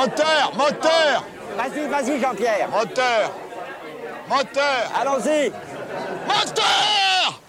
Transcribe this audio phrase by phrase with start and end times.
[0.00, 1.26] Moteur, moteur
[1.58, 2.70] Vas-y, vas-y, Jean-Pierre.
[2.70, 3.34] Moteur
[4.30, 5.50] Moteur Allons-y.
[6.26, 7.42] Moteur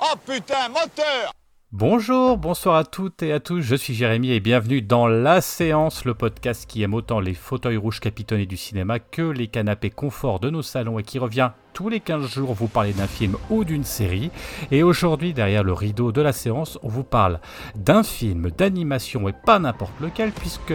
[0.00, 1.32] Oh putain, moteur
[1.72, 6.04] Bonjour, bonsoir à toutes et à tous, je suis Jérémy et bienvenue dans La Séance,
[6.04, 10.38] le podcast qui aime autant les fauteuils rouges capitonnés du cinéma que les canapés confort
[10.38, 13.64] de nos salons et qui revient tous les 15 jours vous parler d'un film ou
[13.64, 14.30] d'une série.
[14.70, 17.40] Et aujourd'hui, derrière le rideau de la séance, on vous parle
[17.74, 20.74] d'un film d'animation et pas n'importe lequel puisque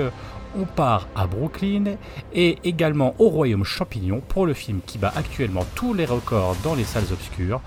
[0.55, 1.95] on part à Brooklyn
[2.33, 6.75] et également au Royaume Champignon pour le film qui bat actuellement tous les records dans
[6.75, 7.61] les salles obscures.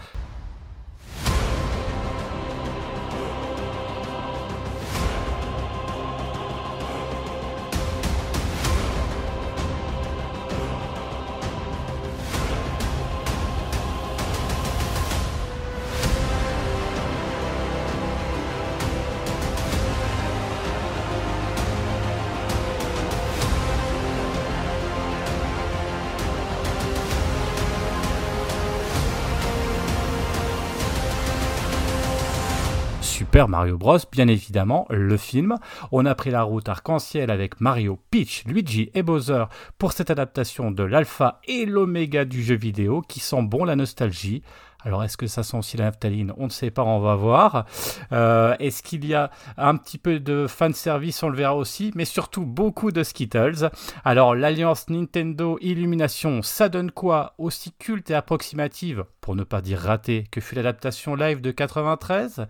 [33.49, 35.57] Mario Bros, bien évidemment, le film.
[35.93, 39.45] On a pris la route arc-en-ciel avec Mario, Peach, Luigi et Bowser
[39.79, 44.43] pour cette adaptation de l'alpha et l'oméga du jeu vidéo qui sent bon la nostalgie.
[44.83, 46.33] Alors, est-ce que ça sent aussi la naphtaline?
[46.39, 47.67] On ne sait pas, on va voir.
[48.13, 51.23] Euh, est-ce qu'il y a un petit peu de fanservice?
[51.23, 53.71] On le verra aussi, mais surtout beaucoup de Skittles.
[54.05, 57.35] Alors, l'alliance Nintendo Illumination, ça donne quoi?
[57.37, 62.47] Aussi culte et approximative, pour ne pas dire raté, que fut l'adaptation live de 93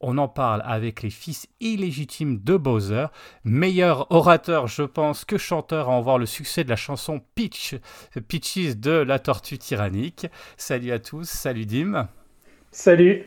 [0.00, 3.06] on en parle avec les fils illégitimes de Bowser.
[3.44, 7.74] Meilleur orateur, je pense, que chanteur à en voir le succès de la chanson Peach,
[8.28, 10.26] Peaches de la tortue tyrannique.
[10.56, 12.08] Salut à tous, salut Dim.
[12.70, 13.24] Salut.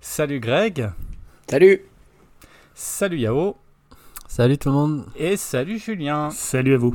[0.00, 0.90] Salut Greg.
[1.48, 1.82] Salut.
[2.74, 3.56] Salut Yao.
[4.26, 5.06] Salut tout le monde.
[5.16, 6.30] Et salut Julien.
[6.30, 6.94] Salut à vous.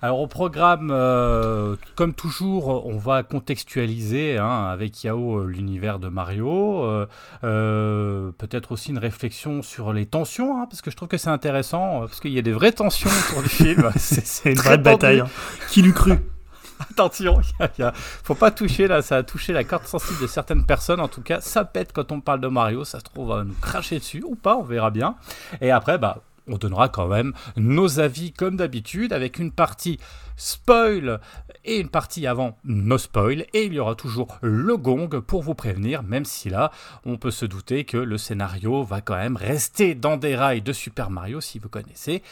[0.00, 6.08] Alors au programme, euh, comme toujours, on va contextualiser hein, avec Yao euh, l'univers de
[6.08, 6.84] Mario.
[6.84, 7.06] Euh,
[7.42, 11.30] euh, Peut-être aussi une réflexion sur les tensions, hein, parce que je trouve que c'est
[11.30, 13.90] intéressant, parce qu'il y a des vraies tensions autour du film.
[13.96, 15.20] C'est une vraie bataille.
[15.20, 15.28] hein.
[15.68, 16.14] Qui l'eût cru?
[16.92, 17.90] Attention, il
[18.22, 21.00] faut pas toucher là, ça a touché la corde sensible de certaines personnes.
[21.00, 22.84] En tout cas, ça pète quand on parle de Mario.
[22.84, 25.16] Ça se trouve, va nous cracher dessus ou pas, on verra bien.
[25.60, 29.98] Et après, bah, on donnera quand même nos avis comme d'habitude avec une partie
[30.36, 31.20] spoil
[31.64, 33.44] et une partie avant no spoil.
[33.52, 36.70] Et il y aura toujours le gong pour vous prévenir, même si là,
[37.04, 40.72] on peut se douter que le scénario va quand même rester dans des rails de
[40.72, 42.22] Super Mario si vous connaissez.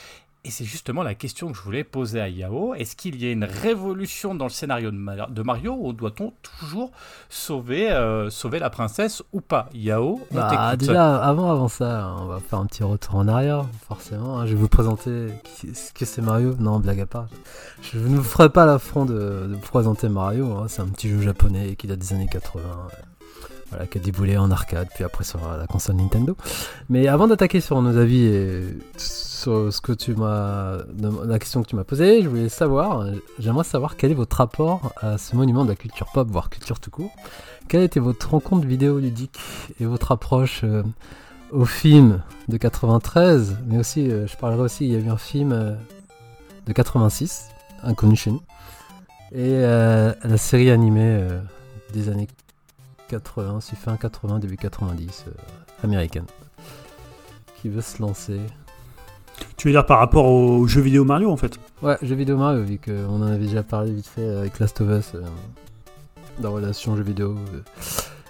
[0.47, 2.73] Et c'est justement la question que je voulais poser à Yao.
[2.75, 6.33] Est-ce qu'il y a une révolution dans le scénario de, Ma- de Mario ou doit-on
[6.41, 6.93] toujours
[7.29, 9.69] sauver, euh, sauver la princesse ou pas?
[9.75, 13.65] Yao, on Bah, déjà, avant, avant ça, on va faire un petit retour en arrière,
[13.89, 14.39] forcément.
[14.39, 14.47] hein.
[14.47, 15.29] Je vais vous présenter
[15.75, 16.55] ce que c'est Mario.
[16.61, 17.27] Non, blague à part.
[17.83, 20.53] Je ne vous ferai pas l'affront de, de présenter Mario.
[20.53, 20.67] hein.
[20.69, 22.63] C'est un petit jeu japonais qui date des années 80.
[23.71, 26.37] Voilà, qui a déboulé en arcade, puis après sur la console Nintendo.
[26.89, 28.63] Mais avant d'attaquer sur nos avis et
[28.97, 33.07] sur ce que tu la question que tu m'as posée, je voulais savoir,
[33.41, 36.79] j'aimerais savoir quel est votre rapport à ce monument de la culture pop, voire culture
[36.79, 37.11] tout court.
[37.69, 39.39] Quelle était votre rencontre vidéoludique
[39.81, 40.85] et votre approche euh,
[41.51, 45.17] au film de 93, mais aussi, euh, je parlerai aussi, il y a eu un
[45.17, 45.75] film euh,
[46.67, 47.49] de 86,
[47.83, 48.43] inconnu chez nous,
[49.33, 51.21] et la série animée
[51.93, 52.29] des années
[53.09, 55.31] 80, c'est fin 80, début 90, euh,
[55.85, 56.27] américaine,
[57.61, 58.41] qui veut se lancer.
[59.57, 61.59] Tu veux dire par rapport au jeu vidéo Mario en fait?
[61.83, 64.89] Ouais, jeu vidéo Mario, vu qu'on en avait déjà parlé vite fait avec Last of
[64.89, 65.23] Us, euh,
[66.41, 67.61] la relation jeu vidéo, euh,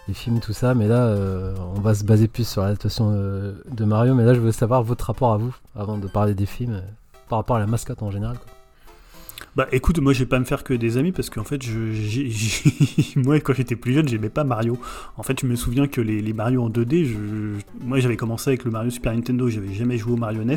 [0.09, 3.55] les films, tout ça, mais là, euh, on va se baser plus sur l'adaptation euh,
[3.71, 6.47] de Mario, mais là, je veux savoir votre rapport à vous, avant de parler des
[6.47, 6.81] films, euh,
[7.29, 8.39] par rapport à la mascotte en général.
[8.39, 8.47] quoi.
[9.57, 11.73] Bah écoute, moi je vais pas me faire que des amis parce qu'en fait, je,
[13.17, 14.79] moi quand j'étais plus jeune, j'aimais pas Mario.
[15.17, 17.17] En fait, je me souviens que les, les Mario en 2D, je,
[17.83, 20.57] moi j'avais commencé avec le Mario Super Nintendo, j'avais jamais joué au Mario NES.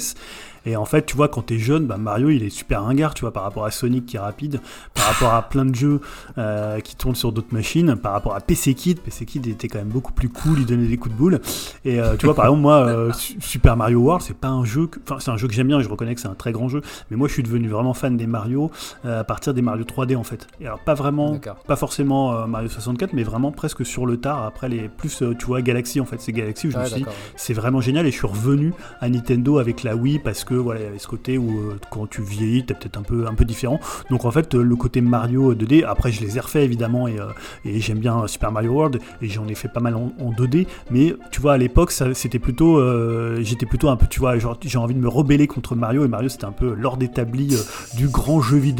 [0.65, 3.21] Et en fait, tu vois, quand t'es jeune, bah, Mario il est super ringard, tu
[3.21, 4.59] vois, par rapport à Sonic qui est rapide,
[4.93, 6.01] par rapport à plein de jeux
[6.37, 8.99] euh, qui tournent sur d'autres machines, par rapport à PC Kid.
[8.99, 11.39] PC Kid était quand même beaucoup plus cool, il donnait des coups de boule.
[11.85, 14.65] Et euh, tu vois, par exemple, moi, euh, Su- Super Mario World, c'est pas un
[14.65, 16.51] jeu, que- enfin, c'est un jeu que j'aime bien, je reconnais que c'est un très
[16.51, 18.69] grand jeu, mais moi je suis devenu vraiment fan des Mario
[19.03, 20.47] à partir des Mario 3D en fait.
[20.59, 24.43] Et alors pas vraiment, pas forcément euh, Mario 64, mais vraiment presque sur le tard.
[24.43, 27.03] Après les plus, euh, tu vois, Galaxy en fait, c'est Galaxy où je me suis
[27.03, 27.05] dit,
[27.35, 30.81] c'est vraiment génial et je suis revenu à Nintendo avec la Wii parce que voilà,
[30.81, 33.33] il y avait ce côté où euh, quand tu vieillis, t'es peut-être un peu, un
[33.33, 33.79] peu différent.
[34.09, 37.19] Donc en fait, euh, le côté Mario 2D, après je les ai refait évidemment et,
[37.19, 37.25] euh,
[37.65, 40.67] et j'aime bien Super Mario World et j'en ai fait pas mal en, en 2D,
[40.91, 44.57] mais tu vois, à l'époque, c'était plutôt, euh, j'étais plutôt un peu, tu vois, genre
[44.63, 47.97] j'ai envie de me rebeller contre Mario et Mario c'était un peu l'ordre établi euh,
[47.97, 48.78] du grand jeu vidéo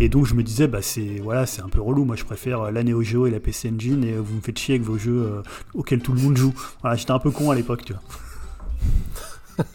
[0.00, 2.04] et donc je me disais, bah c'est voilà, c'est un peu relou.
[2.04, 4.40] Moi je préfère euh, la Neo Geo et la PC Engine et euh, vous me
[4.40, 5.42] faites chier avec vos jeux euh,
[5.74, 6.54] auxquels tout le monde joue.
[6.80, 8.02] Voilà, j'étais un peu con à l'époque, tu vois.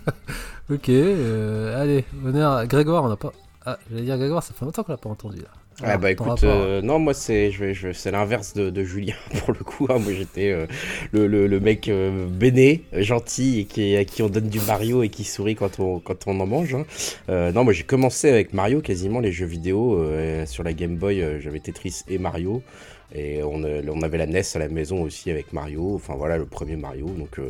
[0.70, 3.34] Ok, euh, allez, honneur à Grégoire, on n'a pas.
[3.66, 5.50] Ah, j'allais dire Grégoire, ça fait longtemps qu'on l'a pas entendu là.
[5.82, 8.84] Ah bah écoute, rapport, euh, non moi c'est je vais- je- c'est l'inverse de, de
[8.84, 9.88] Julien pour le coup.
[9.90, 9.98] hein.
[10.00, 10.68] Moi j'étais euh,
[11.12, 15.02] le, le, le mec euh, béné, gentil et qui, à qui on donne du Mario
[15.04, 16.76] et qui sourit quand on, quand on en mange.
[16.76, 16.86] hein.
[17.30, 20.96] Euh, non moi j'ai commencé avec Mario quasiment les jeux vidéo euh, sur la Game
[20.98, 21.24] Boy.
[21.40, 22.62] J'avais Tetris et Mario
[23.16, 25.94] et on, euh, on avait la NES à la maison aussi avec Mario.
[25.96, 27.06] Enfin voilà le premier Mario.
[27.08, 27.48] Donc euh,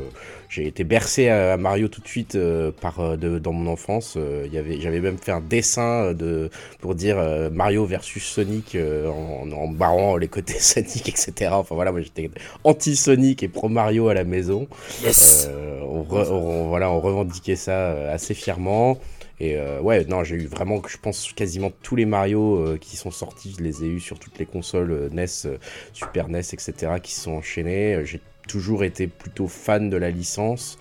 [0.49, 4.15] j'ai été bercé à, Mario tout de suite euh, par de, dans mon enfance.
[4.17, 6.49] Euh, j'avais même fait un dessin de
[6.79, 7.17] pour dire
[7.51, 11.51] Mario versus Sonic en, en barrant les côtés Sonic, etc.
[11.53, 12.29] Enfin voilà, moi j'étais
[12.63, 14.67] anti-Sonic et pro-Mario à la maison.
[15.03, 15.49] Yes
[15.89, 18.97] on, re- on- voilà, on revendiquait ça assez fièrement.
[19.39, 22.97] Et euh, ouais, non, j'ai eu vraiment, je pense, quasiment tous les Mario euh, qui
[22.97, 25.57] sont sortis, je les ai eu sur toutes les consoles euh, NES,
[25.93, 28.01] Super NES, etc., qui sont enchaînés.
[28.05, 30.77] J'ai toujours été plutôt fan de la licence.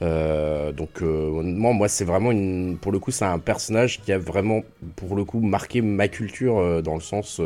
[0.00, 4.12] Euh, donc euh, honnêtement, moi c'est vraiment une pour le coup c'est un personnage qui
[4.12, 4.62] a vraiment
[4.94, 7.40] pour le coup marqué ma culture euh, dans le sens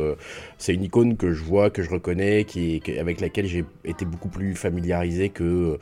[0.58, 4.04] c'est une icône que je vois que je reconnais qui, qui- avec laquelle j'ai été
[4.04, 5.78] beaucoup plus familiarisé que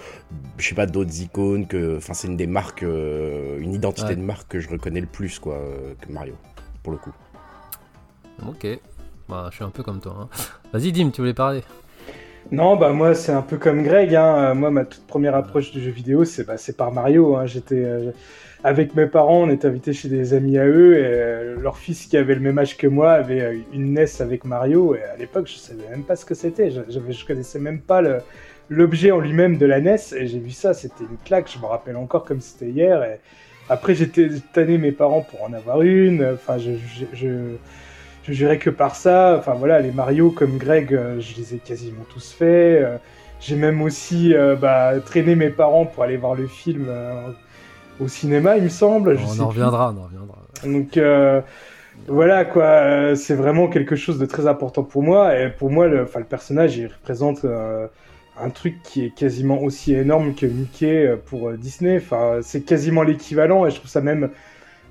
[0.58, 4.17] je sais pas d'autres icônes que enfin c'est une des marques une identité Ouais.
[4.17, 5.58] de marque que je reconnais le plus quoi
[6.00, 6.34] que Mario
[6.84, 7.12] pour le coup
[8.46, 8.67] Ok,
[9.28, 10.17] bah, je suis un peu comme toi.
[10.20, 10.28] hein.
[10.72, 11.62] Vas-y, Dim, tu voulais parler
[12.48, 14.14] Non, bah moi c'est un peu comme Greg.
[14.14, 14.50] Hein.
[14.50, 17.37] Euh, Moi, ma toute première approche du jeu vidéo, c'est bah, par Mario.
[17.37, 17.46] Hein.
[17.46, 18.12] J'étais euh,
[18.62, 22.06] avec mes parents, on était invités chez des amis à eux, et euh, leur fils
[22.06, 24.94] qui avait le même âge que moi avait une NES avec Mario.
[24.94, 26.70] Et à l'époque, je savais même pas ce que c'était.
[26.70, 28.02] Je, je connaissais même pas
[28.69, 29.96] l'objet en lui-même de la NES.
[30.16, 31.50] Et j'ai vu ça, c'était une claque.
[31.52, 33.02] Je me rappelle encore comme c'était hier.
[33.04, 33.20] Et
[33.69, 36.25] après, j'étais tanné mes parents pour en avoir une.
[36.34, 37.56] Enfin, je-
[38.22, 39.37] je jurais que par ça.
[39.38, 42.82] Enfin voilà, les Mario comme Greg, euh, je les ai quasiment tous faits.
[42.82, 42.99] Euh,
[43.40, 46.88] J'ai même aussi euh, bah, traîné mes parents pour aller voir le film
[47.99, 49.19] au cinéma, il me semble.
[49.19, 50.38] Je On sais en reviendra, on en reviendra.
[50.64, 51.40] Donc euh,
[52.06, 55.38] voilà quoi, c'est vraiment quelque chose de très important pour moi.
[55.38, 57.44] Et pour moi, le, le personnage, il représente
[58.37, 61.96] un truc qui est quasiment aussi énorme que Mickey pour Disney.
[61.99, 63.67] Enfin, c'est quasiment l'équivalent.
[63.67, 64.31] Et je trouve ça même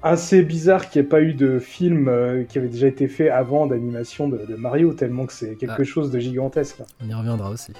[0.02, 3.30] assez bizarre qu'il n'y ait pas eu de film euh, qui avait déjà été fait
[3.30, 5.84] avant d'animation de, de Mario, tellement que c'est quelque Ah.
[5.84, 6.82] chose de gigantesque.
[7.04, 7.74] On y reviendra aussi.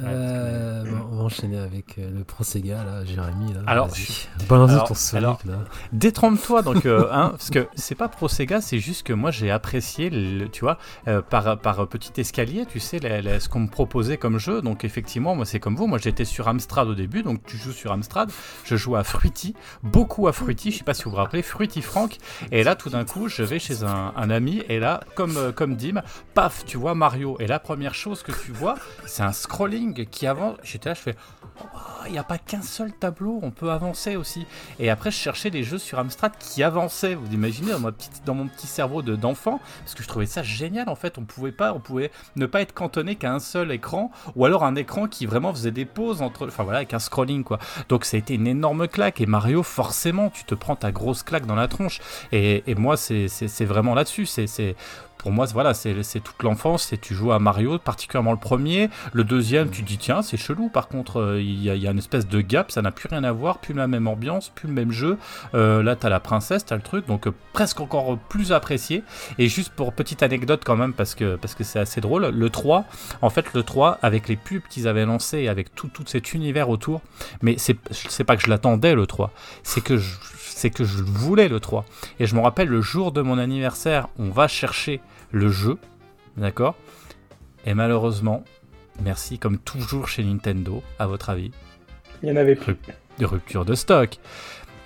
[0.00, 3.52] Euh, on va enchaîner avec euh, le pro Sega, là, Jérémy.
[3.54, 3.88] Là, Alors,
[4.48, 5.58] balance alors- ton alors- là.
[5.92, 9.50] Détrompe-toi donc, euh, hein, parce que c'est pas pro Sega, c'est juste que moi j'ai
[9.50, 10.78] apprécié, le, tu vois,
[11.08, 14.62] euh, par, par petit escalier, tu sais, la- la- ce qu'on me proposait comme jeu.
[14.62, 17.72] Donc effectivement, moi c'est comme vous, moi j'étais sur Amstrad au début, donc tu joues
[17.72, 18.30] sur Amstrad,
[18.64, 21.82] je joue à Fruity, beaucoup à Fruity, je sais pas si vous vous rappelez, Fruity
[21.82, 22.16] Frank,
[22.52, 25.76] et là tout d'un coup je vais chez un, un ami, et là, comme, comme
[25.76, 26.02] Dim,
[26.34, 28.74] paf, tu vois Mario, et la première chose que tu vois,
[29.06, 31.14] c'est un scrolling qui avance, j'étais là, je fais,
[31.62, 31.66] oh,
[32.06, 34.46] il n'y a pas qu'un seul tableau, on peut avancer aussi.
[34.78, 37.14] Et après, je cherchais des jeux sur Amstrad qui avançaient.
[37.14, 37.72] Vous imaginez
[38.24, 40.88] dans, mon petit cerveau de- d'enfant, parce que je trouvais ça génial.
[40.88, 44.44] En fait, on pouvait pas, pouvait ne pas être cantonné qu'à un seul écran, ou
[44.44, 47.58] alors un écran qui vraiment faisait des pauses entre, enfin voilà, avec un scrolling quoi.
[47.88, 49.20] Donc ça a été une énorme claque.
[49.20, 52.00] Et Mario, forcément, tu te prends ta grosse claque dans la tronche.
[52.32, 54.26] Et, moi, c'est c'est- vraiment là-dessus.
[54.26, 54.76] C'est-
[55.26, 56.84] pour moi, voilà, c'est toute l'enfance.
[56.84, 58.90] C'est tu joues à Mario, particulièrement le premier.
[59.12, 60.68] Le deuxième, tu dis tiens, c'est chelou.
[60.68, 63.32] Par contre, euh, il y, a- une espèce de gap, ça n'a plus rien à
[63.32, 65.18] voir, plus la même ambiance, plus le même jeu.
[65.56, 69.02] Euh, là, t'as la princesse, t'as le truc, donc euh, presque encore plus apprécié.
[69.38, 72.48] Et juste pour petite anecdote quand même, parce que parce que c'est assez drôle, le
[72.50, 72.84] 3,
[73.20, 76.34] en fait, le 3, avec les pubs qu'ils avaient lancés, et avec tout, tout cet
[76.34, 77.00] univers autour,
[77.42, 77.74] mais c'est
[78.22, 79.32] pas que je l'attendais le 3,
[79.64, 80.00] c'est que
[80.56, 81.84] c'est que je voulais le 3.
[82.18, 85.00] Et je me rappelle le jour de mon anniversaire, on va chercher
[85.32, 85.78] le jeu,
[86.36, 86.76] d'accord?
[87.64, 88.44] Et malheureusement,
[89.02, 91.50] merci comme toujours chez Nintendo, à votre avis,
[92.22, 92.76] Il y en avait plus.
[93.18, 94.18] de rupture de stock.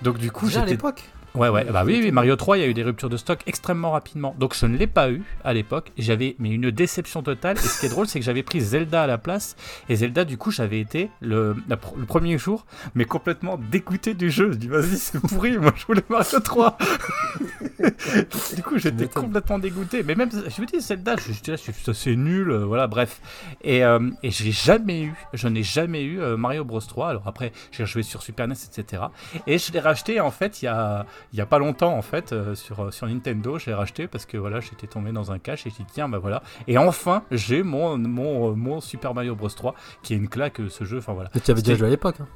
[0.01, 1.03] Donc du coup, Déjà à j'étais l'époque?
[1.33, 3.39] Ouais, ouais, bah oui, oui, Mario 3, il y a eu des ruptures de stock
[3.45, 4.35] extrêmement rapidement.
[4.37, 5.91] Donc je ne l'ai pas eu à l'époque.
[5.97, 7.57] J'avais mais une déception totale.
[7.57, 9.55] Et ce qui est drôle, c'est que j'avais pris Zelda à la place.
[9.87, 14.29] Et Zelda, du coup, j'avais été le, la le premier jour, mais complètement dégoûté du
[14.29, 14.51] jeu.
[14.51, 16.77] Je dis, vas-y, c'est pourri, moi je voulais Mario 3.
[18.55, 20.03] du coup, j'étais complètement dégoûté.
[20.03, 23.21] Mais même, je me dis, Zelda, je, je, je, ça, c'est nul, euh, voilà, bref.
[23.63, 25.15] Et, euh, et je l'ai jamais eu.
[25.33, 27.09] Je n'ai jamais eu euh, Mario Bros 3.
[27.09, 29.03] Alors après, j'ai joué sur Super NES, etc.
[29.47, 32.01] Et je l'ai racheté, en fait, il y a il y a pas longtemps en
[32.01, 35.65] fait euh, sur, sur Nintendo j'ai racheté parce que voilà j'étais tombé dans un cache
[35.67, 39.35] et j'ai dit tiens bah voilà et enfin j'ai mon, mon, euh, mon Super Mario
[39.35, 41.75] Bros 3 qui est une claque euh, ce jeu enfin voilà Mais tu avais déjà
[41.77, 42.15] joué à l'époque.
[42.21, 42.27] hein.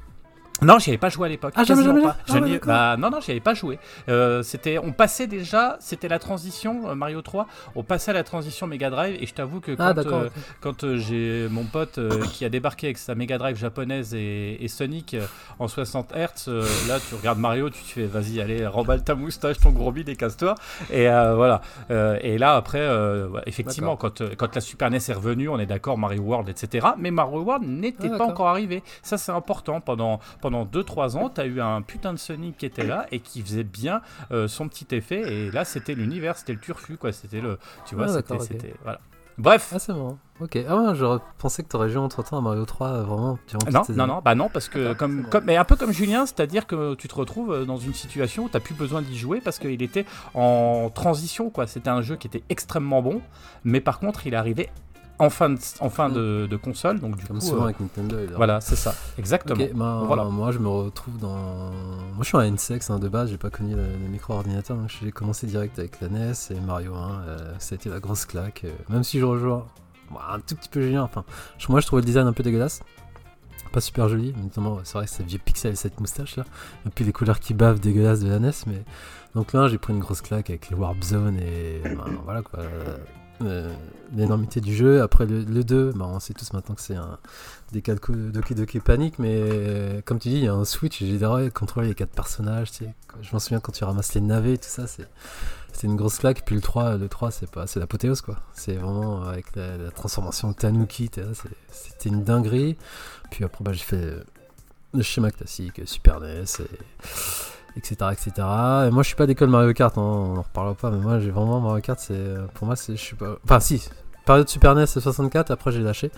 [0.62, 2.16] Non j'y avais pas joué à l'époque Ah, jamais, jamais, pas.
[2.26, 6.08] jamais Ah, bah, non non j'y avais pas joué Euh, c'était on passait déjà c'était
[6.08, 9.60] la transition euh, Mario 3 on passait à la transition Mega Drive et je t'avoue
[9.60, 10.28] que Ah, quand, euh,
[10.60, 11.98] quand euh, j'ai mon pote
[12.32, 15.16] qui a débarqué avec sa Mega Drive japonaise et, et Sonic
[15.58, 16.48] en 60 Hz,
[16.88, 20.08] là tu regardes Mario, tu te fais vas-y, allez, remballe ta moustache, ton gros bide
[20.08, 20.54] et casse-toi.
[20.90, 21.60] Et voilà.
[21.90, 25.58] Euh, et là après, euh, ouais, effectivement, quand, quand la Super NES est revenue, on
[25.58, 26.86] est d'accord, Mario World, etc.
[26.98, 28.82] Mais Mario World n'était Ah, pas encore arrivé.
[29.02, 29.80] Ça c'est important.
[29.80, 33.20] Pendant, pendant 2-3 ans, tu as eu un putain de Sonic qui était là et
[33.20, 34.00] qui faisait bien
[34.30, 35.20] euh, son petit effet.
[35.32, 37.12] Et là c'était l'univers, c'était le turfu, quoi.
[37.12, 37.58] C'était le.
[37.86, 38.74] Tu vois, Ah, c'était.
[38.82, 39.00] Voilà.
[39.38, 39.70] Bref.
[39.74, 39.92] Ah, c'est.
[39.92, 40.58] Ok.
[40.68, 43.38] Ah, ouais, j'aurais pensé que t'aurais joué entre temps à Mario 3, euh, vraiment.
[43.48, 45.92] durant toutes Non, non, non, bah non, parce que comme, comme, mais un peu comme
[45.92, 49.16] Julien, c'est-à-dire que tu te retrouves euh, dans une situation où t'as plus besoin d'y
[49.16, 51.66] jouer parce qu'il était en transition, quoi.
[51.66, 53.20] C'était un jeu qui était extrêmement bon,
[53.64, 54.70] mais par contre, il arrivé
[55.18, 57.80] en fin de, en fin de, de console, donc du Comme coup, souvent euh, avec
[57.80, 58.16] Nintendo.
[58.18, 58.36] évidemment.
[58.36, 59.64] voilà, c'est ça, exactement.
[59.74, 60.24] Bah, Voilà.
[60.24, 61.36] moi je me retrouve dans.
[61.70, 64.90] Moi je suis un N-Sex hein, de base, j'ai pas connu le, le micro-ordinateur, donc
[65.02, 67.20] j'ai commencé direct avec la NES et Mario 1.
[67.28, 69.64] euh, ça a été la grosse claque, euh, même si je rejoins
[70.30, 71.02] un tout petit peu Julien.
[71.02, 71.24] Enfin,
[71.68, 72.82] moi je trouvais le design un peu dégueulasse,
[73.72, 76.44] pas super joli, notamment c'est vrai que c'est vieux pixel et cette moustache là,
[76.86, 78.84] et puis les couleurs qui bavent dégueulasses de la NES, mais
[79.34, 82.60] donc là j'ai pris une grosse claque avec les Warp Zone et ben, voilà quoi.
[83.42, 83.72] Euh,
[84.14, 85.02] l'énormité du jeu.
[85.02, 87.18] Après le, le 2, bah, on sait tous maintenant que c'est un
[87.72, 91.00] des cas de Doki Doki Panic, mais comme tu dis, il y a un switch
[91.00, 92.70] j'ai adoré contrôler les quatre personnages.
[92.70, 92.94] tu sais.
[93.22, 95.08] Je m'en souviens quand tu ramasses les navets et tout ça, c'est
[95.72, 96.44] c'est une grosse claque.
[96.44, 98.36] Puis le 3, le 3 c'est pas c'est l'apothéose quoi.
[98.54, 101.10] C'est vraiment avec la, transformation de Tanuki,
[101.70, 102.76] c'était une dinguerie.
[103.30, 104.14] Puis après, bah, j'ai fait
[104.94, 106.78] le schéma classique, Super NES et
[107.76, 108.30] etc etc
[108.86, 111.18] et moi je suis pas d'école Mario Kart hein, on en reparlera pas mais moi
[111.20, 113.88] j'ai vraiment Mario Kart c'est pour moi c'est je suis pas enfin si
[114.24, 116.10] période Super NES 64 après j'ai lâché.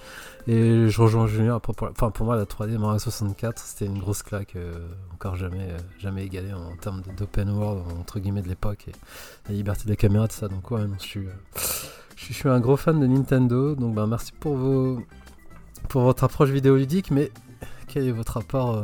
[0.47, 3.99] Et je rejoins Julien après pour, enfin pour moi la 3D Mario 64 c'était une
[3.99, 4.79] grosse claque euh,
[5.13, 8.93] encore jamais euh, jamais égalée en termes d'open world entre guillemets de l'époque et
[9.51, 10.49] la liberté de la caméra tout ça.
[10.49, 11.33] Donc ouais non, je suis euh,
[12.17, 13.75] je suis- je suis un gros fan de Nintendo.
[13.75, 15.03] Donc ben merci pour vos
[15.91, 17.31] pour votre approche vidéoludique mais
[17.89, 18.75] quel est votre rapport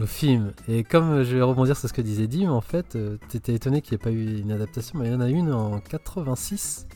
[0.00, 0.52] au film.
[0.68, 3.80] Et comme je vais rebondir sur ce que disait Dim, en fait, euh, t'étais étonné
[3.82, 6.86] qu'il n'y ait pas eu une adaptation, mais il y en a une en 86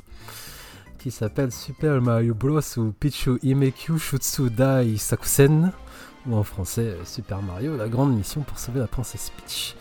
[0.98, 2.60] qui s'appelle Super Mario Bros.
[2.76, 5.72] ou Pichu Imekyu Shutsu Dai Sakusen,
[6.26, 9.76] ou en français euh, Super Mario, la grande mission pour sauver la princesse Peach.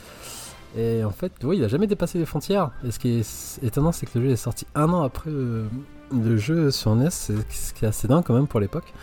[0.78, 2.70] Et en fait, oui, il a jamais dépassé les frontières.
[2.86, 5.66] Et ce qui est étonnant, c'est que le jeu est sorti un an après le,
[6.14, 8.94] le jeu sur NES, c'est- ce qui est assez dingue quand même pour l'époque.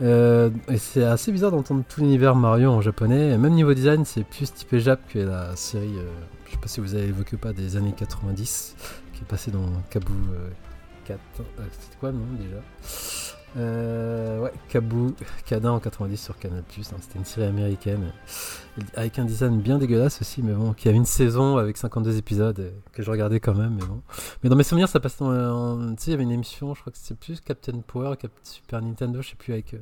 [0.00, 3.36] Euh, et c'est assez bizarre d'entendre tout l'univers Mario en japonais.
[3.36, 6.08] Même niveau design, c'est plus typé Jap que la série, euh,
[6.46, 8.76] je sais pas si vous avez évoqué ou pas, des années 90,
[9.12, 10.48] qui est passée dans Kabu euh,
[11.04, 11.18] 4.
[11.40, 11.42] euh,
[11.80, 13.37] C'était quoi le nom déjà?
[13.56, 15.14] Euh, Ouais, Kabu
[15.46, 16.58] Kada en 90 sur Canal+.
[16.60, 18.12] hein, C'était une série américaine
[18.94, 22.60] avec un design bien dégueulasse aussi, mais bon, qui avait une saison avec 52 épisodes
[22.60, 24.00] euh, que je regardais quand même, mais bon.
[24.42, 25.94] Mais dans mes souvenirs, ça passait dans.
[25.96, 28.30] Tu sais, il y avait une émission, je crois que c'était plus Captain Power, Cap
[28.42, 29.78] Super Nintendo, je sais plus, avec euh,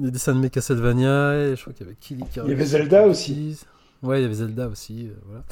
[0.00, 3.06] le dessin de Castlevania, et je crois qu'il y avait Killy Il y avait Zelda
[3.06, 3.58] aussi.
[4.02, 5.44] Ouais, il y avait Zelda aussi, euh, voilà.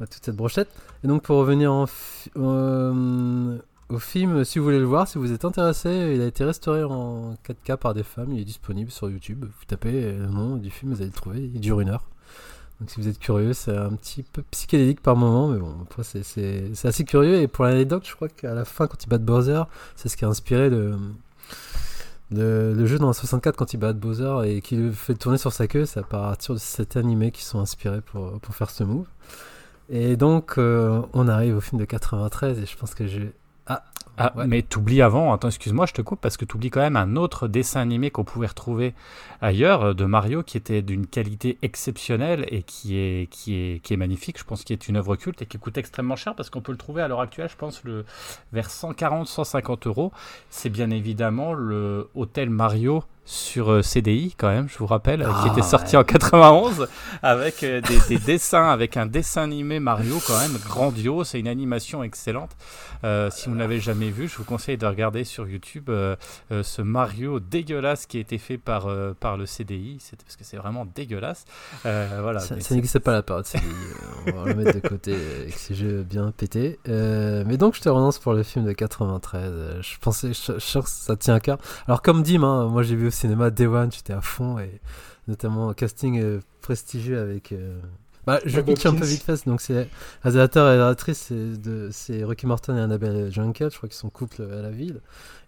[0.00, 0.70] Ouais, toute cette brochette.
[1.04, 1.84] Et donc, pour revenir en
[2.38, 3.58] euh,
[3.90, 6.84] au film, si vous voulez le voir, si vous êtes intéressé, il a été restauré
[6.84, 9.44] en 4K par des femmes, il est disponible sur YouTube.
[9.44, 12.04] Vous tapez le nom du film, vous allez le trouver, il dure une heure.
[12.80, 16.86] Donc si vous êtes curieux, c'est un petit peu psychédélique par moment, mais bon, c'est-
[16.86, 17.42] assez curieux.
[17.42, 19.62] Et pour l'anecdote, je crois qu'à la fin, quand il bat Bowser,
[19.96, 20.96] c'est ce qui a inspiré le,
[22.86, 25.66] jeu dans la 64 quand il bat Bowser et qu'il le fait tourner sur sa
[25.66, 25.84] queue.
[25.84, 29.06] C'est à partir de cet animé qui sont inspirés pour, pour faire ce move.
[29.90, 33.32] Et donc, euh, on arrive au film de 93 et je pense que j'ai.
[34.22, 34.46] Ah, Ouais.
[34.46, 37.48] mais t'oublies avant, attends, excuse-moi, je te coupe parce que t'oublies quand même un autre
[37.48, 38.92] dessin animé qu'on pouvait retrouver
[39.40, 43.94] ailleurs euh, de Mario qui était d'une qualité exceptionnelle et qui est, qui est, qui
[43.94, 44.38] est magnifique.
[44.38, 46.72] Je pense qu'il est une œuvre culte et qui coûte extrêmement cher parce qu'on peut
[46.72, 48.04] le trouver à l'heure actuelle, je pense, le,
[48.52, 50.12] vers 140-150 euros.
[50.50, 55.48] C'est bien évidemment le Hôtel Mario sur euh, CDI quand même, je vous rappelle, qui
[55.48, 56.02] était Ah, sorti ouais.
[56.02, 56.88] en 91
[57.22, 61.46] avec euh, des, des dessins, avec un dessin animé Mario quand même grandiose, c'est une
[61.46, 62.50] animation excellente.
[63.04, 66.16] Euh, si vous ne l'avez jamais vu, je vous conseille de regarder sur YouTube euh,
[66.50, 70.36] euh, ce Mario dégueulasse qui a été fait par, euh, par le CDI, c'est parce
[70.36, 71.44] que c'est vraiment dégueulasse.
[71.86, 72.40] Euh, voilà.
[72.40, 73.64] Ça, n'existait pas la période CDI,
[74.26, 76.80] euh, on va le mettre de côté euh, avec ces jeux bien pétés.
[76.88, 79.40] Euh, mais donc je te relance pour le film de 93.
[79.44, 81.58] euh, je pensais, je, je ça tient à cœur.
[81.86, 84.80] Alors comme Dim, hein, moi j'ai vu au cinéma Day One, j'étais à fond et
[85.28, 87.52] notamment casting euh, prestigieux avec.
[87.52, 87.78] euh,
[88.26, 89.46] Bah, je pitch un peu vite fait.
[89.46, 89.88] Donc c'est
[90.22, 93.70] réalisateur et réalisatrice, c'est de- c'est Rocky Morton et Annabelle Junket.
[93.72, 95.00] Je crois qu'ils sont couple à la ville.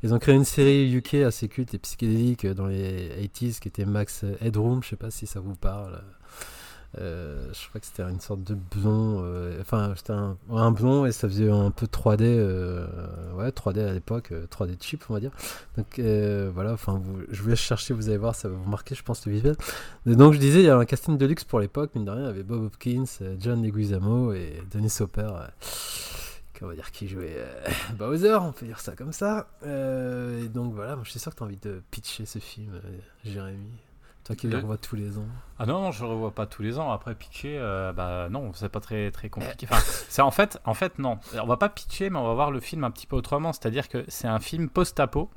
[0.02, 3.84] Ils ont créé une série UK assez culte et psychédélique dans les 80s qui était
[3.84, 4.82] Max Headroom.
[4.82, 6.00] Je sais pas si ça vous parle.
[6.98, 11.12] Euh, je crois que c'était une sorte de blond, euh, enfin c'était un, blond et
[11.12, 12.86] ça faisait un peu 3D, euh,
[13.34, 15.30] ouais 3D à l'époque, euh, 3D cheap on va dire.
[15.76, 15.98] Donc
[16.54, 19.26] voilà, enfin je vous laisse chercher, vous allez voir, ça va vous marquer, je pense
[19.26, 19.56] le visuel.
[20.06, 22.10] Et donc je disais, il y a un casting de luxe pour l'époque, mine de
[22.10, 23.04] rien, il y avait Bob Hopkins,
[23.38, 25.30] John Leguizamo et Dennis Hopper.
[26.60, 27.42] on va dire qui jouait
[27.98, 29.48] Bowser, on peut dire ça comme ça.
[29.64, 32.80] Et donc voilà, moi, je suis sûr que tu as envie de pitcher ce film,
[33.24, 33.70] Jérémy.
[34.24, 35.26] Toi qui le revois tous les ans.
[35.58, 36.92] Ah non, non, je le revois pas tous les ans.
[36.92, 39.66] Après pitcher, euh, bah non, c'est pas très très compliqué.
[39.70, 41.18] Enfin, c'est en fait, en fait non.
[41.40, 43.52] On va pas pitcher, mais on va voir le film un petit peu autrement.
[43.52, 45.28] C'est-à-dire que c'est un film post-apo.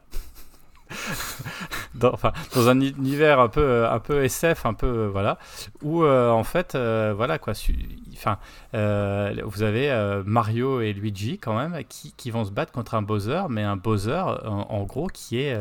[1.96, 5.38] dans, enfin, dans un univers un peu, un peu SF, un peu euh, voilà,
[5.82, 7.54] où euh, en fait, euh, voilà quoi.
[8.14, 8.38] Enfin,
[8.74, 13.02] euh, vous avez Mario et Luigi quand même qui, qui vont se battre contre un
[13.02, 15.58] Bowser, mais un Bowser en, en gros qui est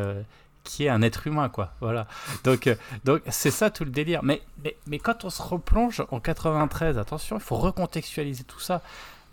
[0.64, 1.72] qui est un être humain quoi.
[1.80, 2.06] Voilà.
[2.42, 4.20] Donc euh, donc c'est ça tout le délire.
[4.22, 8.82] Mais, mais, mais quand on se replonge en 93, attention, il faut recontextualiser tout ça.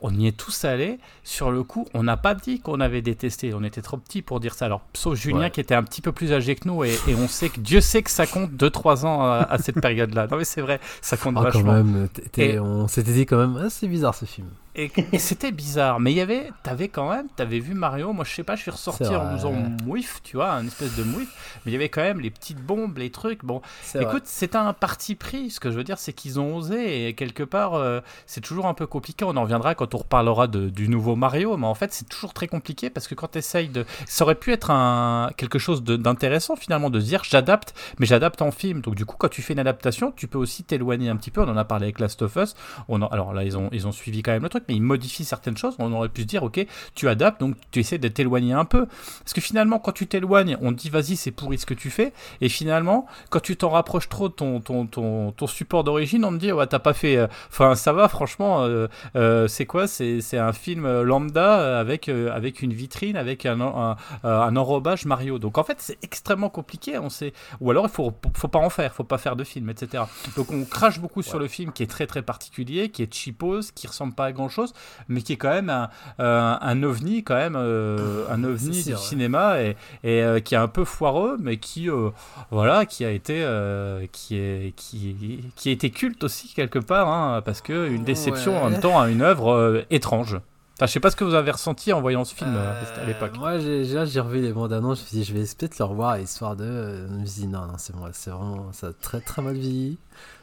[0.03, 0.97] On y est tous allés.
[1.23, 3.53] Sur le coup, on n'a pas dit qu'on avait détesté.
[3.53, 4.65] On était trop petits pour dire ça.
[4.65, 5.51] Alors, sauf Julien Ouais.
[5.51, 6.83] qui était un petit peu plus âgé que nous.
[6.83, 9.79] Et, et on sait que Dieu sait que ça compte 2-3 ans à, à cette
[9.79, 10.25] période-là.
[10.25, 11.73] Non, mais c'est vrai, ça compte Ah, quand vachement.
[11.83, 14.47] même, Et- on s'était dit quand même, ah, c'est bizarre ce film.
[14.75, 15.99] Et, et c'était bizarre.
[15.99, 18.13] Mais il y avait, t'avais quand même, t'avais vu Mario.
[18.13, 19.51] Moi, je sais pas, je suis ressorti en faisant
[19.85, 21.27] mouif, tu vois, un espèce de mouif.
[21.65, 23.43] Mais il y avait quand même les petites bombes, les trucs.
[23.43, 23.61] Bon,
[24.01, 25.49] Écoute, c'est un parti pris.
[25.51, 28.65] Ce que je veux dire, c'est qu'ils ont osé et quelque part, euh, c'est toujours
[28.67, 29.25] un peu compliqué.
[29.25, 32.33] On en reviendra quand on reparlera de- du nouveau Mario, mais en fait, c'est toujours
[32.33, 33.85] très compliqué parce que quand tu essayes de.
[34.05, 38.41] Ça aurait pu être un, quelque chose d'intéressant finalement de se dire j'adapte, mais j'adapte
[38.41, 38.81] en film.
[38.81, 41.41] Donc, du coup, quand tu fais une adaptation, tu peux aussi t'éloigner un petit peu.
[41.41, 42.55] On en a parlé avec Last of Us.
[42.87, 44.81] On en- alors là, ils ont, ils ont suivi quand même le truc, mais ils
[44.81, 45.75] modifient certaines choses.
[45.79, 46.65] On aurait pu se dire ok,
[46.95, 48.85] tu adaptes, donc tu essaies de t'éloigner un peu.
[49.19, 51.89] Parce que finalement, quand tu t'éloignes, on te dit vas-y, c'est pourri ce que tu
[51.89, 52.13] fais.
[52.41, 56.31] Et finalement, quand tu t'en rapproches trop de ton, ton, ton, ton support d'origine, on
[56.31, 57.17] me dit, ouais, t'as pas fait.
[57.17, 59.87] euh, Enfin, ça va, franchement, euh, euh, c'est quoi?
[59.87, 65.39] C'est un film lambda avec, euh, avec une vitrine, avec un, un, un enrobage Mario.
[65.39, 66.97] Donc en fait, c'est extrêmement compliqué.
[66.97, 67.33] On sait.
[67.59, 70.03] Ou alors, il faut, faut pas en faire, faut pas faire de film, etc.
[70.35, 73.71] Donc on crache beaucoup sur le film qui est très très particulier, qui est cheapos,
[73.75, 74.73] qui ressemble pas à grand chose,
[75.07, 78.91] mais qui est quand même un, un, un ovni, quand même, euh, un ovni du
[78.93, 78.97] ouais.
[78.97, 81.89] cinéma et, et euh, qui est un peu foireux, mais qui.
[81.89, 82.09] euh,
[82.51, 87.07] voilà, qui a été, euh, qui est, qui, qui a été culte aussi quelque part,
[87.07, 88.71] hein, parce que une déception en Ouais.
[88.71, 90.35] même temps à une œuvre euh, étrange.
[90.77, 93.05] Enfin, je sais pas ce que vous avez ressenti en voyant ce film euh, à
[93.05, 93.37] l'époque.
[93.37, 94.97] Moi, j'ai revu les bandes annonces.
[94.99, 96.63] Je me suis dit, je vais peut-être le revoir histoire de.
[96.63, 98.71] euh, Je me suis dit, non, non, c'est bon, c'est vraiment.
[98.73, 99.97] Ça a très très mal vieilli.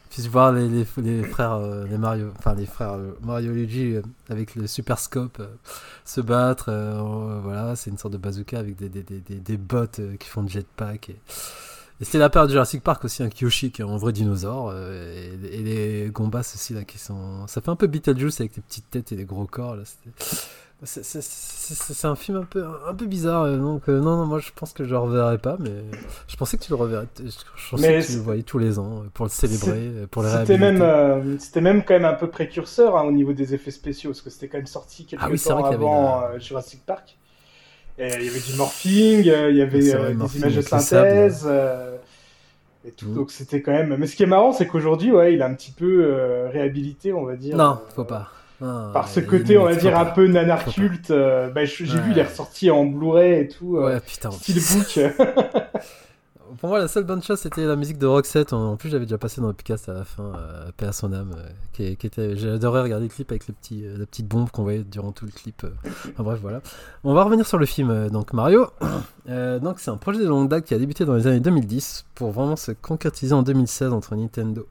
[0.09, 3.95] Puis voir les, les, les frères, euh, les Mario, enfin les frères euh, Mario Luigi
[3.95, 5.41] euh, avec le super scope
[6.03, 6.71] se battre.
[7.43, 10.51] voilà, c'est une sorte de bazooka avec des, des, des, des, bottes qui font du
[10.51, 11.09] jetpack.
[11.09, 11.15] Et,
[12.01, 14.73] c'était la période de Jurassic Park aussi, un Kyoshi qui est un vrai dinosaure.
[14.73, 17.45] et, et les Gombas aussi, là, qui sont.
[17.47, 19.75] Ça fait un peu Beetlejuice avec des petites têtes et des gros corps.
[19.75, 19.83] Là,
[20.83, 24.49] c'est- un film un peu, un peu bizarre, euh, donc euh, non, non, moi je
[24.55, 25.71] pense que je le reverrai pas, mais
[26.27, 27.05] je pensais que tu le reverrais.
[27.17, 29.91] Je, je pensais Mais que tu le voyais tous les ans euh, pour le célébrer,
[30.09, 33.33] pour le C'était même, euh, c'était même quand même un peu précurseur hein, au niveau
[33.33, 35.75] des effets spéciaux, parce que c'était quand même sorti quelques Ah oui, c'est temps vrai
[35.75, 37.17] avant la- Jurassic Park.
[37.97, 41.45] Et il y avait du morphing, il y avait vrai, des morphing images de synthèse.
[41.45, 41.97] euh,
[42.87, 43.15] et tout, Mm.
[43.15, 43.97] donc c'était quand même.
[43.97, 47.25] Mais ce qui est marrant, c'est qu'aujourd'hui, ouais, il a un petit peu réhabilité, on
[47.25, 47.57] va dire.
[47.57, 48.29] Non, faut pas.
[48.59, 50.75] Par ce côté, on va dire, un peu nanar Faut pas.
[50.75, 51.11] culte.
[51.11, 51.91] euh, bah, j'ai Ouais.
[52.01, 53.77] vu, il est ressorti en Blu-ray et tout.
[53.77, 54.31] euh, Ouais, putain.
[54.31, 55.15] Steelbook.
[56.59, 58.53] Pour moi, la seule bonne chose, c'était la musique de Roxette.
[58.53, 60.91] En en plus, j'avais déjà passé dans le podcast à la fin, euh, paix à
[60.91, 61.35] son âme.
[61.37, 62.35] euh, qui, qui était...
[62.35, 65.25] J'adorais regarder le clip avec le petit, euh, la petite bombe qu'on voyait durant tout
[65.25, 65.63] le clip.
[65.85, 66.61] Enfin bref, voilà.
[67.03, 68.09] On va revenir sur le film.
[68.09, 68.67] donc, Mario.
[69.27, 72.31] Donc, c'est un projet de longue date qui a débuté dans les années 2010 pour
[72.31, 74.67] vraiment se concrétiser en 2016 entre Nintendo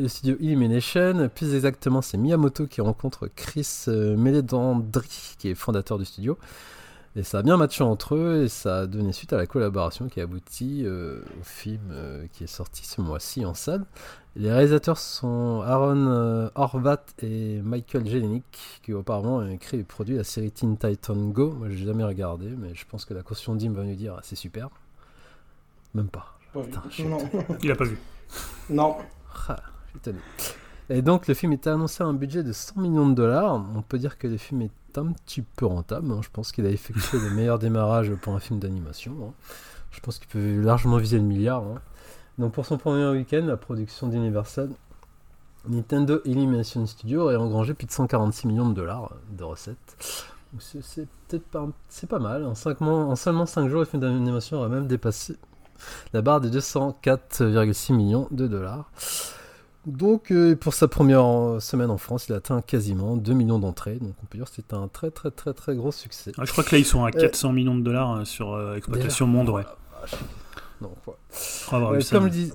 [0.00, 1.28] et le studio Illumination.
[1.34, 6.38] Plus exactement, c'est Miyamoto qui rencontre Chris euh, Meledandri, qui est fondateur du studio.
[7.16, 10.08] Et ça a bien matché entre eux et ça a donné suite à la collaboration
[10.08, 13.84] qui a abouti euh, au film euh, qui est sorti ce mois-ci en salle.
[14.36, 18.44] Les réalisateurs sont Aaron euh, Horvath et Michael Jelenic
[18.82, 21.50] qui auparavant ont écrit et produit la série Teen Titan Go.
[21.50, 24.20] Moi j'ai jamais regardé mais je pense que la caution Dim va nous dire ah,
[24.22, 24.70] c'est super.
[25.94, 26.38] Même pas.
[26.52, 27.18] Putain, non.
[27.62, 27.98] Il a pas vu.
[28.70, 28.96] non.
[30.88, 33.54] Et donc le film était annoncé à un budget de 100 millions de dollars.
[33.76, 36.10] On peut dire que le film est un petit peu rentable.
[36.10, 36.20] hein.
[36.22, 39.14] Je pense qu'il a effectué les meilleurs démarrages pour un film d'animation.
[39.22, 39.32] hein.
[39.92, 41.62] Je pense qu'il peut largement viser le milliard.
[41.62, 41.80] hein.
[42.38, 44.70] Donc pour son premier week-end, la production d'Universal,
[45.68, 50.24] Nintendo Illumination Studio aurait engrangé plus de 146 millions de dollars de recettes.
[50.58, 52.44] C'est peut-être pas, mal.
[52.44, 55.36] En, en seulement 5 jours, le film d'animation aurait même dépassé
[56.12, 58.90] la barre des 204,6 millions de dollars.
[59.86, 63.58] Donc, euh, pour sa première en- semaine en France, il a atteint quasiment 2 millions
[63.58, 63.96] d'entrées.
[63.96, 66.32] Donc, on peut dire que c'est un très, très, très, très gros succès.
[66.38, 68.76] Ah, je crois que là, ils sont à 400 millions de dollars euh, sur euh,
[68.76, 69.64] exploitation monde, ouais.
[70.82, 71.14] Donc, ouais.
[71.32, 72.16] Je crois avoir Ouais, vu ça.
[72.16, 72.52] comme, je dis-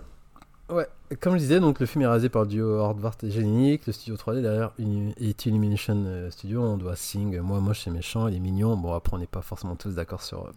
[0.70, 0.88] ouais,
[1.20, 3.88] comme je disais, donc, le film est réalisé par le duo Hardvart et Génique.
[3.88, 4.72] Le studio 3D derrière
[5.20, 6.62] est Illumination euh, Studio.
[6.62, 8.78] On doit Sing, Moi Moche et Méchant, il est mignon.
[8.78, 10.52] Bon, après, on n'est pas forcément tous d'accord sur, euh,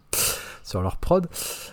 [0.69, 1.27] sur leur prod.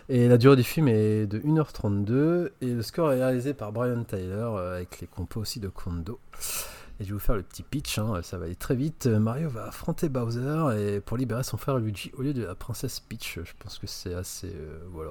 [0.09, 2.51] Et la durée du film est de 1h32.
[2.61, 6.19] Et le score est réalisé par Brian Tyler euh, avec les compos aussi de Kondo.
[6.99, 9.07] Et je vais vous faire le petit pitch, hein, ça va aller très vite.
[9.07, 12.55] Euh, Mario va affronter Bowser et pour libérer son frère Luigi au lieu de la
[12.55, 13.39] princesse Peach.
[13.45, 14.49] Je pense que c'est assez.
[14.49, 15.11] euh, voilà.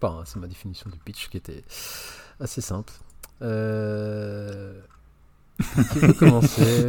[0.00, 1.64] Enfin, c'est ma définition du pitch qui était
[2.38, 2.92] assez simple.
[3.42, 4.80] Euh...
[5.92, 6.88] Qui veut commencer?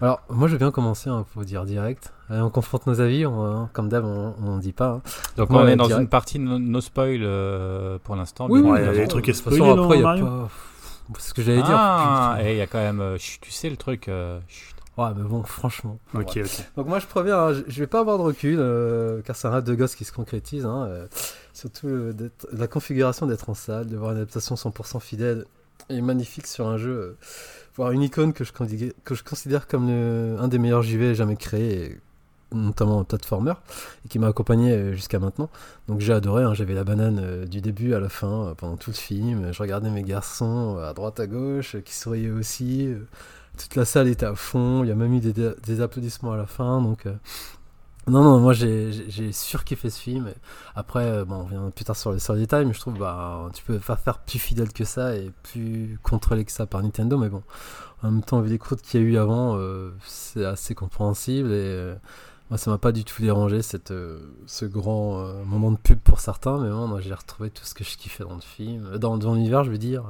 [0.00, 2.12] Alors, moi je veux bien commencer, il faut dire direct.
[2.30, 4.88] Allez, on confronte nos avis, on, hein, comme d'hab, on ne dit pas.
[4.88, 5.02] hein.
[5.36, 6.02] Donc Moi, on est dans direct.
[6.02, 8.46] une partie no, no spoil euh, pour l'instant.
[8.48, 10.48] Oui, oui, il y a des trucs à façon, spoiler après, il y a pas-
[11.18, 12.46] C'est ce que j'allais Ah, dire.
[12.46, 13.00] et il y a quand même.
[13.00, 14.08] euh, chut, tu sais le truc.
[14.08, 14.74] euh, chut.
[14.98, 15.98] Ouais, mais bon, franchement.
[16.14, 16.42] Ok, Ouais.
[16.42, 16.50] ok.
[16.76, 19.46] Donc moi je préviens, hein, je, je vais pas avoir de recul, euh, car c'est
[19.48, 20.66] un rêve de gosse qui se concrétise.
[20.66, 21.06] hein, euh,
[21.54, 22.12] surtout euh,
[22.52, 25.44] la configuration d'être en salle, de voir une adaptation 100% fidèle
[25.88, 27.16] et magnifique sur un jeu, euh,
[27.76, 32.00] voir une icône que je, considère- comme un des meilleurs JV jamais créés, et
[32.52, 33.52] notamment un platformer,
[34.04, 35.50] et qui m'a accompagné euh, jusqu'à maintenant.
[35.86, 38.90] Donc j'ai adoré, hein, j'avais la banane euh, du début à la fin, pendant tout
[38.90, 42.94] le film, je regardais mes garçons à droite à gauche, qui souriaient aussi.
[43.58, 46.36] toute la salle était à fond, il y a même eu des, des applaudissements à
[46.36, 47.06] la fin, donc...
[48.08, 50.32] Non, non, moi j'ai- surkiffé ce film.
[50.74, 52.98] Après, euh, bon, on revient plus tard sur les, sur les détails, mais je trouve
[52.98, 56.82] bah, tu peux pas faire plus fidèle que ça et plus contrôlé que ça par
[56.82, 57.42] Nintendo, mais bon,
[58.02, 61.48] en même temps, vu les croûtes qu'il y a eu avant, euh, c'est assez compréhensible
[61.50, 61.94] et euh,
[62.50, 65.98] moi ça m'a pas du tout dérangé cette, euh, ce grand euh, moment de pub
[65.98, 68.86] pour certains, mais bon, moi j'ai retrouvé tout ce que je kiffais dans le film,
[68.92, 70.04] euh, dans, dans l'univers, je veux dire.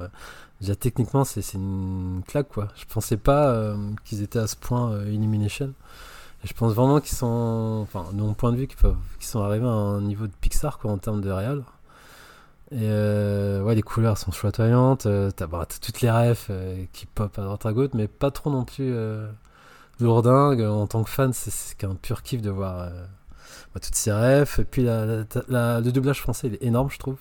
[0.61, 2.69] Déjà techniquement, c'est une claque quoi.
[2.77, 5.73] Je pensais pas qu'ils étaient à ce point Illumination.
[6.44, 8.87] Je pense vraiment qu'ils sont, enfin, de mon point de vue, qu'ils
[9.20, 11.64] sont arrivés à un niveau de Pixar en termes de réal.
[12.70, 15.07] Et euh, ouais, les couleurs sont chatoyantes.
[15.07, 18.31] euh, T'as bah, toutes les refs euh, qui pop à droite à gauche, mais pas
[18.31, 19.27] trop non plus euh,
[20.01, 20.62] lourdingue.
[20.62, 22.90] En tant que fan, c'est- qu'un pur kiff de voir
[23.74, 24.59] bah, toutes ces refs.
[24.61, 27.18] Et puis le doublage français, il est énorme, je trouve.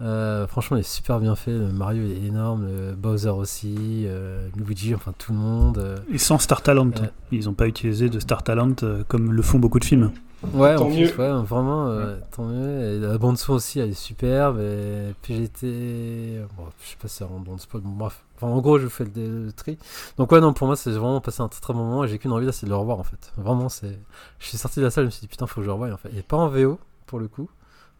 [0.00, 1.50] Euh, franchement, il est super bien fait.
[1.50, 5.78] Le Mario il est énorme, le Bowser aussi, euh, Luigi, enfin tout le monde.
[5.78, 5.96] euh.
[6.12, 6.90] Et sans Star Talent.
[7.32, 10.12] Ils n'ont pas utilisé de Star Talent euh, comme le font beaucoup de films.
[10.54, 12.80] Ouais, Tant en plus, ouais, vraiment, euh, tant mieux.
[12.80, 14.60] Et la bande son aussi, elle est superbe.
[14.60, 18.22] Et j'étais, bon, je sais pas si c'est un bon spoil, bon, bref.
[18.36, 19.78] Enfin, en gros, je vous fais le, le tri.
[20.16, 22.04] Donc ouais, non, pour moi, c'est vraiment passé un très très bon moment.
[22.04, 23.32] Et j'ai qu'une envie là, c'est de le revoir en fait.
[23.36, 23.98] Vraiment, c'est.
[24.38, 25.72] Je suis sorti de la salle, je me suis dit putain, faut que je le
[25.72, 26.10] revoie en fait.
[26.16, 27.50] Et pas en VO pour le coup,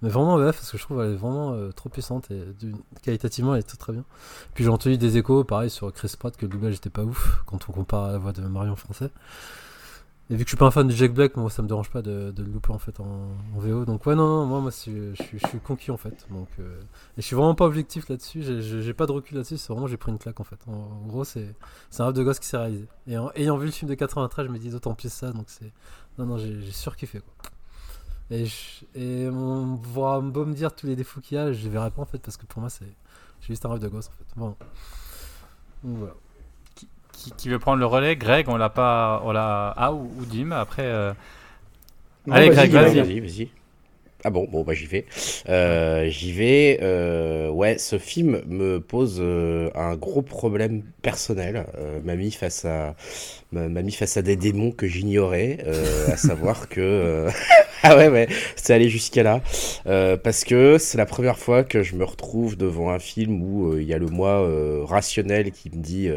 [0.03, 2.43] mais vraiment en VF parce que je trouve elle est vraiment euh, trop puissante et
[3.03, 4.05] qualitativement, elle est très très bien.
[4.55, 7.43] Puis j'ai entendu des échos, pareil sur Chris Pratt, que le doublage était pas ouf
[7.47, 9.11] quand on compare à la voix de Mario en français.
[10.31, 11.89] Et vu que je suis pas un fan de Jack Black, moi ça me dérange
[11.91, 13.87] pas de, de le louper en fait en, VO.
[13.87, 16.27] Donc ouais non, non moi, moi je, suis- je suis conquis en fait.
[16.31, 16.79] Donc euh,
[17.17, 18.43] et je suis vraiment pas objectif là-dessus.
[18.43, 19.57] J'ai- pas de recul là-dessus.
[19.57, 20.59] C'est vraiment j'ai pris une claque en fait.
[20.67, 21.55] En, gros c'est
[21.99, 22.87] un rêve de gosse qui s'est réalisé.
[23.07, 25.33] Et en, ayant vu le film de 93, je me dis d'autant plus ça.
[25.33, 25.73] Donc c'est
[26.19, 27.51] non non j'ai surkiffé quoi.
[28.31, 31.63] Et, je- et on va beau me dire tous les défauts qu'il y a, je
[31.65, 32.85] les verrai pas en fait parce que pour moi c'est
[33.47, 34.25] juste un rêve de gosse en fait.
[34.37, 34.55] Bon.
[35.85, 36.15] Donc voilà.
[37.13, 38.17] Qui, qui veut prendre le relais?
[38.17, 39.23] Greg, on l'a pas.
[39.25, 39.75] On l'a.
[39.77, 40.85] Ah, ou, ou Dim, après.
[40.87, 41.13] euh,
[42.27, 42.71] Non, Allez, Greg, vas-y.
[42.71, 43.01] vas-y.
[43.01, 43.49] Vas-y, vas-y.
[44.25, 45.07] Ah bon, bon bah j'y vais.
[45.49, 46.81] Euh, j'y vais.
[46.83, 51.67] euh, ouais, ce film me pose euh, un gros problème personnel.
[51.79, 52.97] Euh, m'a mis face à
[53.53, 57.31] m'a m'a mis face à des démons que j'ignorais, euh, à savoir que euh,
[57.85, 59.41] Ah ouais, ouais, c'est allé jusqu'à là.
[59.87, 63.73] Euh, parce que c'est la première fois que je me retrouve devant un film où
[63.73, 66.09] euh, il y a le moi euh, rationnel qui me dit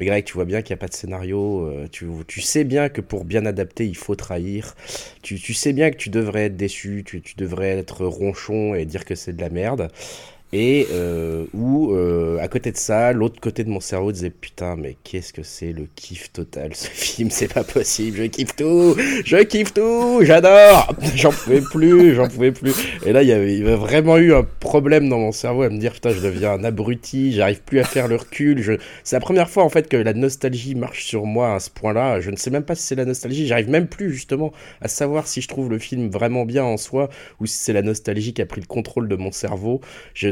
[0.00, 1.70] Mais Greg, tu vois bien qu'il n'y a pas de scénario.
[1.92, 4.74] tu, tu, sais bien que pour bien adapter, il faut trahir.
[5.22, 8.86] Tu, tu sais bien que tu devrais être déçu, tu, tu devrais être ronchon et
[8.86, 9.90] dire que c'est de la merde.
[10.52, 14.76] Et euh, où, euh, à côté de ça, l'autre côté de mon cerveau disait Putain,
[14.76, 17.30] mais qu'est-ce que c'est le kiff total ce film?
[17.30, 22.52] C'est pas possible, je kiffe tout Je kiffe tout J'adore J'en pouvais plus, j'en pouvais
[22.52, 22.72] plus.
[23.04, 25.78] Et là, il y, avait, y vraiment eu un problème dans mon cerveau à me
[25.78, 28.62] dire Putain, je deviens un abruti, j'arrive plus à faire le recul.
[28.62, 28.72] Je...
[29.04, 32.20] C'est la première fois en fait que la nostalgie marche sur moi à ce point-là.
[32.20, 35.26] Je ne sais même pas si c'est la nostalgie, j'arrive même plus justement à savoir
[35.26, 38.40] si je trouve le film vraiment bien en soi ou si c'est la nostalgie qui
[38.40, 39.82] a pris le contrôle de mon cerveau.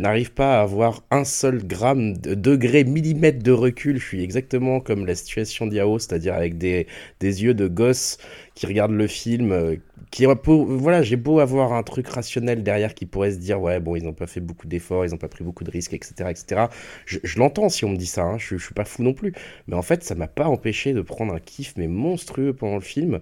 [0.06, 3.98] N'arrive pas à avoir un seul gramme, de degré, millimètre de recul.
[3.98, 6.86] Je suis exactement comme la situation d'Yao, c'est-à-dire avec des,
[7.20, 8.18] des yeux de gosse
[8.56, 9.76] qui regardent le film, euh,
[10.10, 13.96] qui voilà, j'ai beau avoir un truc rationnel derrière qui pourrait se dire ouais bon
[13.96, 16.30] ils n'ont pas fait beaucoup d'efforts, ils n'ont pas pris beaucoup de risques, etc.
[16.30, 16.66] etc.
[17.04, 19.34] Je, l'entends si on me dit ça, hein, je, je suis pas fou non plus,
[19.66, 22.80] mais en fait ça m'a pas empêché de prendre un kiff mais monstrueux pendant le
[22.80, 23.20] film.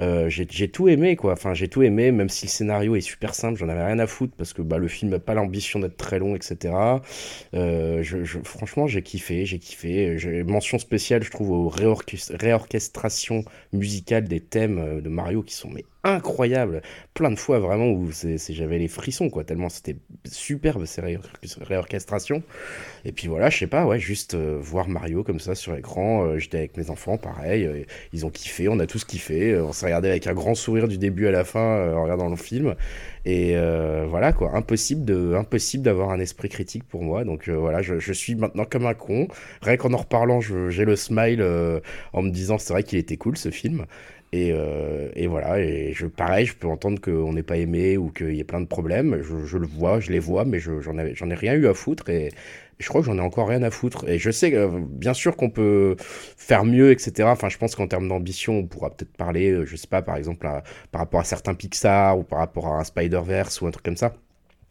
[0.00, 3.34] Euh, j'ai tout aimé quoi, enfin j'ai tout aimé même si le scénario est super
[3.34, 5.96] simple, j'en avais rien à foutre parce que bah, le film n'a pas l'ambition d'être
[5.96, 6.74] très long, etc.
[7.54, 8.04] Euh,
[8.44, 10.16] franchement j'ai kiffé, j'ai kiffé.
[10.46, 15.70] Mention spéciale je trouve aux réorchestrations musicales des thèmes euh, de Mario qui sont
[16.04, 16.82] incroyables,
[17.14, 21.02] plein de fois vraiment où j'avais les frissons quoi, tellement c'était superbe ces
[21.60, 22.42] réorchestrations.
[23.04, 26.24] Et puis voilà, je sais pas, ouais, juste euh, voir Mario comme ça sur écran,
[26.24, 29.86] euh, j'étais avec mes enfants, pareil, ils ont kiffé, on a tous kiffé, on s'est
[29.86, 32.74] regardé avec un grand sourire du début à la fin en regardant le film.
[33.24, 33.56] Et
[34.08, 37.24] voilà quoi, impossible de, impossible d'avoir un esprit critique pour moi.
[37.24, 39.26] Donc voilà, je, je, suis maintenant comme un con.
[39.62, 41.42] Rien qu'en en reparlant, j'ai le smile
[42.12, 43.86] en me disant c'est vrai qu'il était cool ce film.
[44.32, 48.10] Et, euh, et, voilà, et je, pareil, je peux entendre qu'on n'ait pas aimé ou
[48.10, 49.22] qu'il y ait plein de problèmes.
[49.22, 52.08] Je, je, le vois, je les vois, mais j'en ai, ai rien eu à foutre.
[52.10, 52.30] Et,
[52.78, 54.06] je crois que j'en ai encore rien à foutre.
[54.08, 57.28] Et je sais, que, bien sûr, qu'on peut faire mieux, etc.
[57.30, 60.16] Enfin, je pense qu'en termes d'ambition, on pourra peut-être parler, euh, je sais pas, par
[60.16, 60.46] exemple,
[60.92, 63.96] par rapport à certains Pixar ou par rapport à un Spider-Verse ou un truc comme
[63.96, 64.14] ça.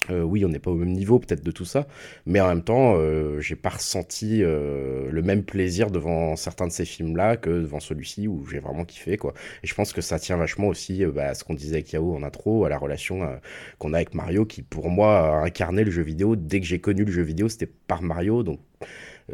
[0.10, 1.88] Euh, oui, on n'est pas au même niveau peut-être de tout ça,
[2.26, 6.72] mais en même temps, euh, j'ai pas ressenti euh, le même plaisir devant certains de
[6.72, 9.34] ces films-là que devant celui-ci où j'ai vraiment kiffé quoi.
[9.64, 12.16] Et je pense que ça tient vachement aussi bah, à ce qu'on disait avec Yao
[12.16, 13.40] en intro, à la relation
[13.80, 16.36] qu'on a avec Mario, qui pour moi a incarné le jeu vidéo.
[16.36, 18.60] Dès que j'ai connu le jeu vidéo, c'était par Mario, donc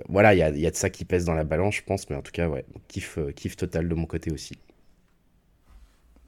[0.08, 2.22] voilà, il y a, de ça qui pèse dans la balance, je pense, mais en
[2.22, 2.50] tout cas,
[2.88, 4.58] kiff, kiff total de mon côté aussi.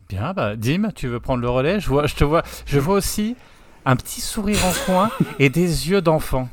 [0.10, 1.80] Bien, bah, Dim, tu veux prendre le relais?
[1.80, 3.38] Je, vois, je te vois, je vois aussi
[3.86, 6.48] un petit sourire en coin et des yeux d'enfant.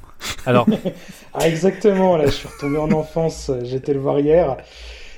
[0.47, 0.67] Alors.
[1.35, 4.57] ah, exactement, là, je suis retombé en enfance, j'étais le voir hier.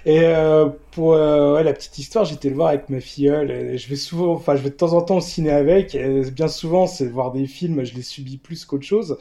[0.04, 3.50] Et euh, pour euh, ouais, la petite histoire, j'étais le voir avec ma filleule.
[3.50, 5.96] Et je vais souvent, enfin, je vais de temps en temps au ciné avec.
[6.32, 9.16] Bien souvent, c'est voir des films, je les subis plus qu'autre chose.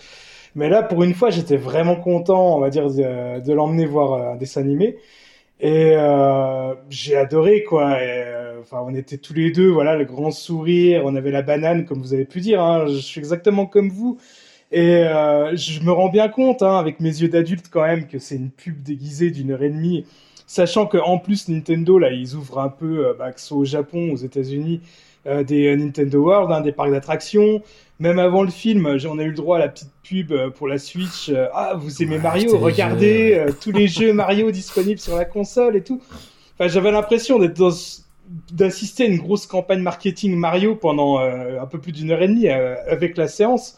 [0.56, 4.32] Mais là, pour une fois, j'étais vraiment content, on va dire, de, de l'emmener voir
[4.34, 4.98] un dessin animé.
[5.62, 8.02] Et euh, j'ai adoré quoi.
[8.02, 11.04] Et, euh, enfin, on était tous les deux, voilà, le grand sourire.
[11.06, 12.62] On avait la banane, comme vous avez pu dire.
[12.62, 12.88] Hein.
[12.88, 14.18] Je suis exactement comme vous.
[14.72, 18.20] Et euh, je me rends bien compte, hein, avec mes yeux d'adulte quand même, que
[18.20, 20.06] c'est une pub déguisée d'une heure et demie.
[20.48, 23.58] Sachant que en plus Nintendo là, ils ouvrent un peu, euh, bah, que ce soit
[23.58, 24.82] au Japon, aux États-Unis,
[25.28, 27.62] euh, des Nintendo World, hein, des parcs d'attractions.
[28.02, 30.68] Même avant le film, on a eu le droit à la petite pub euh, pour
[30.68, 31.30] la Switch.
[31.30, 35.76] Euh, ah, vous aimez Mario Regardez euh, tous les jeux Mario disponibles sur la console
[35.76, 36.02] et tout.
[36.56, 37.62] Enfin, j'avais l'impression d'être
[38.52, 42.48] d'assister à une grosse campagne marketing Mario pendant un peu plus d'une heure et demie
[42.48, 43.78] avec la séance.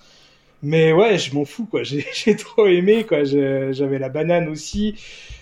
[0.63, 1.83] Mais ouais, je m'en fous quoi.
[1.83, 3.25] J'ai trop aimé quoi.
[3.25, 4.95] J'avais la banane aussi.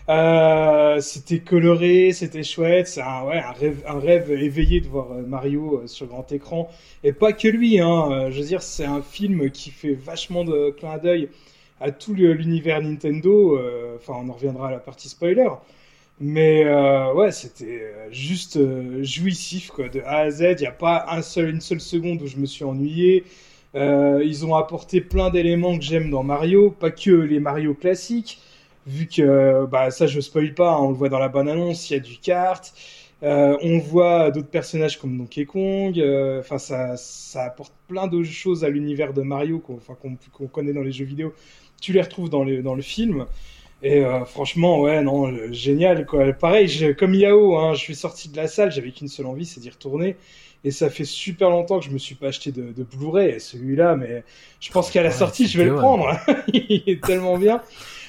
[0.09, 2.87] Euh, c'était coloré, c'était chouette.
[2.87, 6.29] C'est un, ouais, un, rêve, un rêve éveillé de voir euh, Mario euh, sur grand
[6.31, 6.69] écran.
[7.03, 7.79] Et pas que lui.
[7.79, 8.29] Hein.
[8.31, 11.29] Je veux dire, c'est un film qui fait vachement de clin d'œil
[11.79, 13.59] à tout l'univers Nintendo.
[13.95, 15.49] Enfin, on en reviendra à la partie spoiler.
[16.19, 16.65] Mais
[17.13, 18.59] ouais, c'était juste
[19.03, 20.41] jouissif quoi, de A à Z.
[20.59, 23.23] Il n'y a pas un seul, une seule seconde où je me suis ennuyé.
[23.75, 28.39] Euh, ils ont apporté plein d'éléments que j'aime dans Mario, pas que les Mario classiques,
[28.85, 31.89] vu que bah, ça je spoil pas, hein, on le voit dans la bonne annonce,
[31.89, 32.73] il y a du kart.
[33.23, 35.99] Euh, on voit d'autres personnages comme Donkey Kong.
[35.99, 40.81] Euh, enfin, ça, ça apporte plein de choses à l'univers de Mario qu'on connaît dans
[40.81, 41.33] les jeux vidéo.
[41.81, 43.25] Tu les retrouves dans, dans le film.
[43.83, 46.31] Et franchement, ouais, non, génial quoi.
[46.33, 49.59] Pareil, comme Yao, hein, je suis sorti de la salle, j'avais qu'une seule envie, c'est
[49.59, 50.17] d'y retourner.
[50.63, 53.95] Et ça fait super longtemps que je me suis pas acheté de, de Blu-ray, celui-là,
[53.95, 54.23] mais
[54.59, 56.15] je pense qu'à la sortie, je vais le prendre.
[56.53, 57.61] Il est tellement bien.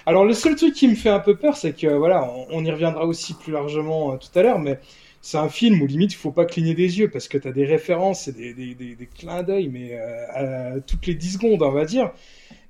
[0.05, 2.71] Alors, le seul truc qui me fait un peu peur, c'est que, voilà, on, y
[2.71, 4.81] reviendra aussi plus largement euh, tout à l'heure, mais
[5.21, 7.53] c'est un film où limite il faut pas cligner des yeux parce que tu as
[7.53, 11.35] des références et des, des, des, des clins d'œil, mais euh, à toutes les 10
[11.35, 12.11] secondes, on va dire.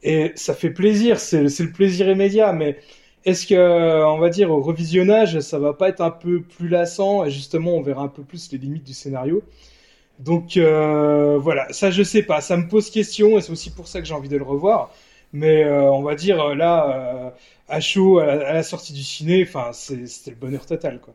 [0.03, 2.79] Et ça fait plaisir, c'est c'est le plaisir immédiat, mais
[3.25, 7.25] est-ce que, on va dire, au revisionnage, ça va pas être un peu plus lassant?
[7.25, 9.42] Et justement, on verra un peu plus les limites du scénario.
[10.18, 13.88] Donc euh, voilà, ça je sais pas, ça me pose question et c'est aussi pour
[13.88, 14.90] ça que j'ai envie de le revoir.
[15.33, 17.31] Mais euh, on va dire là, euh,
[17.68, 21.14] à chaud, à la, à la sortie du ciné, c'était le bonheur total quoi.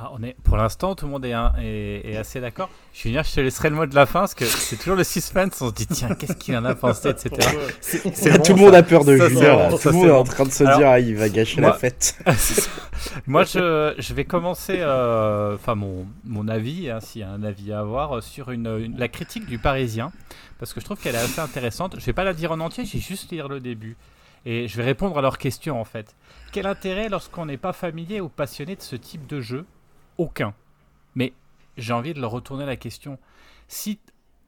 [0.00, 2.70] Ah, on est, pour l'instant, tout le monde est, un- est- est assez d'accord.
[2.94, 5.60] Julien, je te laisserai le mot de la fin parce que c'est toujours le suspense.
[5.60, 7.30] On se dit, tiens, qu'est-ce qu'il en a pensé, etc.
[7.80, 9.56] C'est- c'est Là, bon, tout le monde a peur de Ça, Julien.
[9.56, 11.28] bon, Tout ça, le monde est en train de se Alors, dire, ah, il va
[11.28, 12.16] gâcher moi- la fête.
[13.26, 17.42] Moi, je, je vais commencer, euh, enfin mon, mon avis, hein, s'il y a un
[17.42, 20.12] avis à avoir, euh, sur une, une- la critique du Parisien,
[20.58, 21.94] parce que je trouve qu'elle est assez intéressante.
[21.98, 23.96] Je vais pas la dire en entier, j'ai juste lire le début.
[24.46, 26.14] Et je vais répondre à leurs questions en fait.
[26.52, 29.64] Quel intérêt lorsqu'on n'est pas familier ou passionné de ce type de jeu?
[30.18, 30.54] Aucun.
[31.14, 31.32] Mais
[31.76, 33.18] j'ai envie de leur retourner la question.
[33.68, 33.98] Si,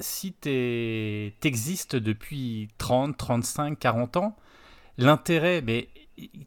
[0.01, 4.37] si t'es- t'existes depuis 30, 35, 40 ans,
[4.99, 5.89] l'intérêt, mais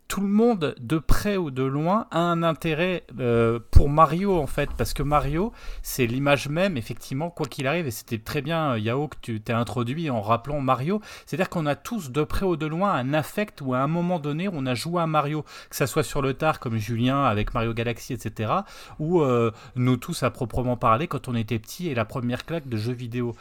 [0.08, 4.48] tout le monde, de près ou de loin, a un intérêt euh, pour Mario, en
[4.48, 8.74] fait, parce que Mario, c'est l'image même, effectivement, quoi qu'il arrive, et c'était très bien,
[8.74, 12.46] euh, Yao, que tu t'es introduit en rappelant Mario, c'est-à-dire qu'on a tous, de près
[12.46, 15.44] ou de loin, un affect où à un moment donné, on a joué à Mario,
[15.70, 18.52] que ça soit sur le tard, comme Julien avec Mario Galaxy, etc.,
[19.00, 22.68] ou euh, nous tous, à proprement parler, quand on était petits, et la première claque
[22.68, 23.36] de jeux vidéo.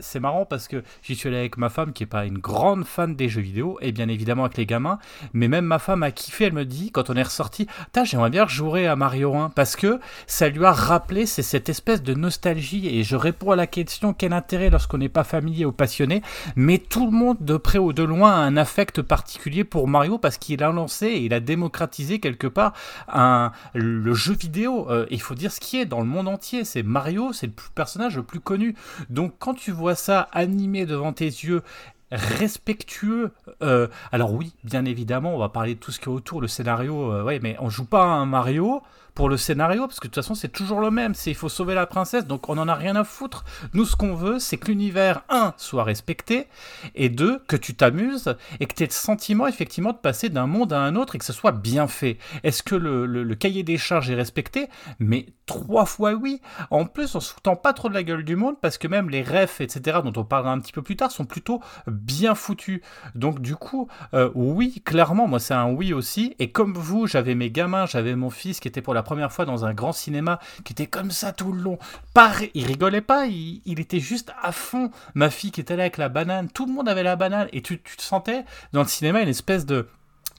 [0.00, 2.84] C'est marrant parce que j'y suis allé avec ma femme, qui est pas une grande
[2.84, 4.98] fan des jeux vidéo, et bien évidemment avec les gamins,
[5.32, 7.66] mais même ma femme a kiffé, elle me dit, quand on est ressorti,
[8.04, 12.02] j'aimerais bien jouer à Mario 1, parce que ça lui a rappelé, c'est cette espèce
[12.02, 15.72] de nostalgie, et je réponds à la question, quel intérêt lorsqu'on n'est pas familier ou
[15.72, 16.22] passionné,
[16.54, 20.18] mais tout le monde, de près ou de loin, a un affect particulier pour Mario,
[20.18, 22.72] parce qu'il a lancé, et il a démocratisé quelque part
[23.74, 24.90] le jeu vidéo.
[24.90, 27.52] Euh, il faut dire ce qui est dans le monde entier, c'est Mario, c'est le
[27.74, 28.74] personnage le plus connu.
[29.10, 31.62] Donc quand tu vois ça animé devant tes yeux,
[32.10, 33.32] respectueux.
[33.62, 36.48] euh, alors oui, bien évidemment, on va parler de tout ce qui est autour, le
[36.48, 37.12] scénario.
[37.12, 38.82] euh, mais on joue pas à un Mario
[39.16, 41.14] pour le scénario, parce que de toute façon, c'est toujours le même.
[41.14, 43.44] C'est il faut sauver la princesse, donc on en a rien à foutre.
[43.72, 46.48] Nous, ce qu'on veut, c'est que l'univers, un, soit respecté,
[46.94, 50.46] et deux, que tu t'amuses, et que tu aies le sentiment, effectivement, de passer d'un
[50.46, 52.18] monde à un autre, et que ce soit bien fait.
[52.44, 54.68] Est-ce que le, cahier des charges est respecté?
[54.98, 56.42] Mais trois fois oui.
[56.70, 59.08] En plus, on se foutant pas trop de la gueule du monde, parce que même
[59.08, 62.82] les refs, etc., dont on parlera un petit peu plus tard, sont plutôt bien foutus.
[63.14, 66.34] Donc du coup, euh, oui, clairement, moi c'est un oui aussi.
[66.38, 69.46] Et comme vous, j'avais mes gamins, j'avais mon fils qui était pour la première fois
[69.46, 71.78] dans un grand cinéma, qui était comme ça tout le long.
[72.12, 74.90] Pas, ri- il rigolait pas, il, était juste à fond.
[75.14, 77.48] Ma fille qui était là avec la banane, tout le monde avait la banane.
[77.52, 79.88] Et tu te sentais dans le cinéma une espèce de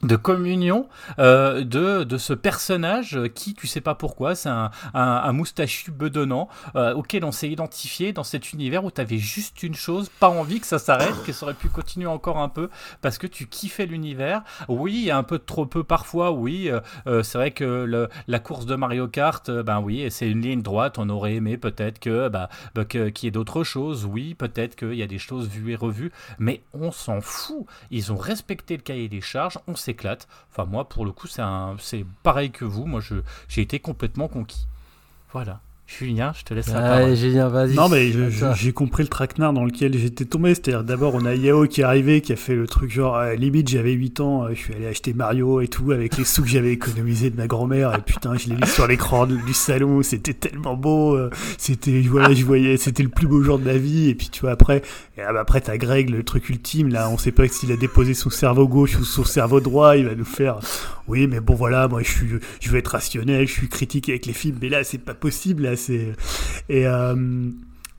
[0.02, 5.32] de communion euh, de, de ce personnage qui, tu sais pas pourquoi, c'est un, un,
[5.32, 9.74] moustachu bedonnant euh, auquel on s'est identifié dans cet univers où tu avais juste une
[9.74, 13.18] chose, pas envie que ça s'arrête, que ça aurait pu continuer encore un peu parce
[13.18, 14.42] que tu kiffais l'univers.
[14.68, 16.70] Oui, un peu trop peu parfois, oui.
[17.06, 20.98] euh, c'est vrai que la course de Mario Kart, ben oui, c'est une ligne droite.
[20.98, 22.48] On aurait aimé peut-être que bah,
[22.88, 24.04] que- qu'il y ait d'autres choses.
[24.04, 27.66] Oui, peut-être qu'il y a des choses vues et revues, mais on s'en fout.
[27.90, 30.28] Ils ont respecté le cahier des charges, on s'éclate.
[30.50, 32.84] Enfin, moi, pour le coup, c'est pareil que vous.
[32.86, 33.00] Moi,
[33.48, 34.66] j'ai été complètement conquis.
[35.32, 35.60] Voilà.
[35.88, 37.16] Julien, je te laisse la Allez, parole.
[37.16, 37.74] Julien, vas-y.
[37.74, 38.12] Non, mais
[38.54, 40.54] j'ai compris le traquenard dans lequel j'étais tombé.
[40.54, 43.34] C'est-à-dire, d'abord, on a Yao qui est arrivé, qui a fait le truc genre, euh,
[43.34, 46.42] limite, j'avais 8 ans, euh, je suis allé acheter Mario et tout, avec les sous
[46.42, 50.02] que j'avais économisés de ma grand-mère, et putain, je l'ai mis sur l'écran du salon,
[50.02, 53.78] c'était tellement beau, euh, c'était, voilà, je voyais, c'était le plus beau jour de ma
[53.78, 54.82] vie, et puis tu vois, après,
[55.16, 57.76] et, ah, bah, après, t'as Greg, le truc ultime, là, on sait pas s'il a
[57.76, 60.58] déposé son cerveau gauche ou son cerveau droit, il va nous faire,
[61.08, 62.28] oui, mais bon, voilà, moi, je suis,
[62.60, 65.64] je veux être rationnel, je suis critique avec les films, mais là, c'est pas possible,
[65.64, 66.12] là, c'est,
[66.68, 67.50] et, euh,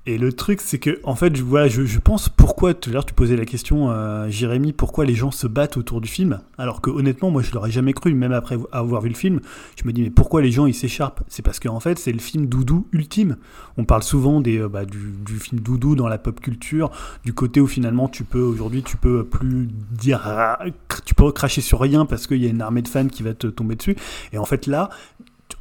[0.09, 3.05] et le truc, c'est que, en fait, je, voilà, je, pense pourquoi, tout à l'heure,
[3.05, 6.81] tu posais la question, euh, Jérémy, pourquoi les gens se battent autour du film Alors
[6.81, 9.39] que, honnêtement, moi, je l'aurais jamais cru, même après avoir vu le film.
[9.79, 11.21] Je me dis, mais pourquoi les gens, ils s'écharpent?
[11.27, 13.37] C'est parce qu'en fait, c'est le film doudou ultime.
[13.77, 16.89] On parle souvent des, euh, bah, du, du film doudou dans la pop culture,
[17.23, 20.57] du côté où finalement, tu peux, aujourd'hui, tu peux plus dire, ah,
[21.05, 23.35] tu peux cracher sur rien parce qu'il y a une armée de fans qui va
[23.35, 23.95] te tomber dessus.
[24.33, 24.89] Et en fait, là,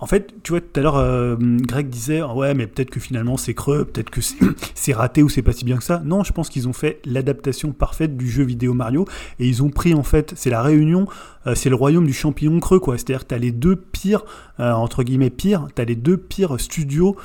[0.00, 3.36] en fait, tu vois, tout à l'heure, euh, Greg disait Ouais, mais peut-être que finalement
[3.36, 6.00] c'est creux, peut-être que c'est- raté ou c'est pas si bien que ça.
[6.04, 9.06] Non, je pense qu'ils ont fait l'adaptation parfaite du jeu vidéo Mario
[9.38, 11.06] et ils ont pris en fait, c'est la réunion,
[11.46, 12.96] euh, c'est le royaume du champignon creux, quoi.
[12.96, 14.24] C'est-à-dire que tu as les deux pires,
[14.60, 17.16] euh, entre guillemets pires, tu as les deux pires studios,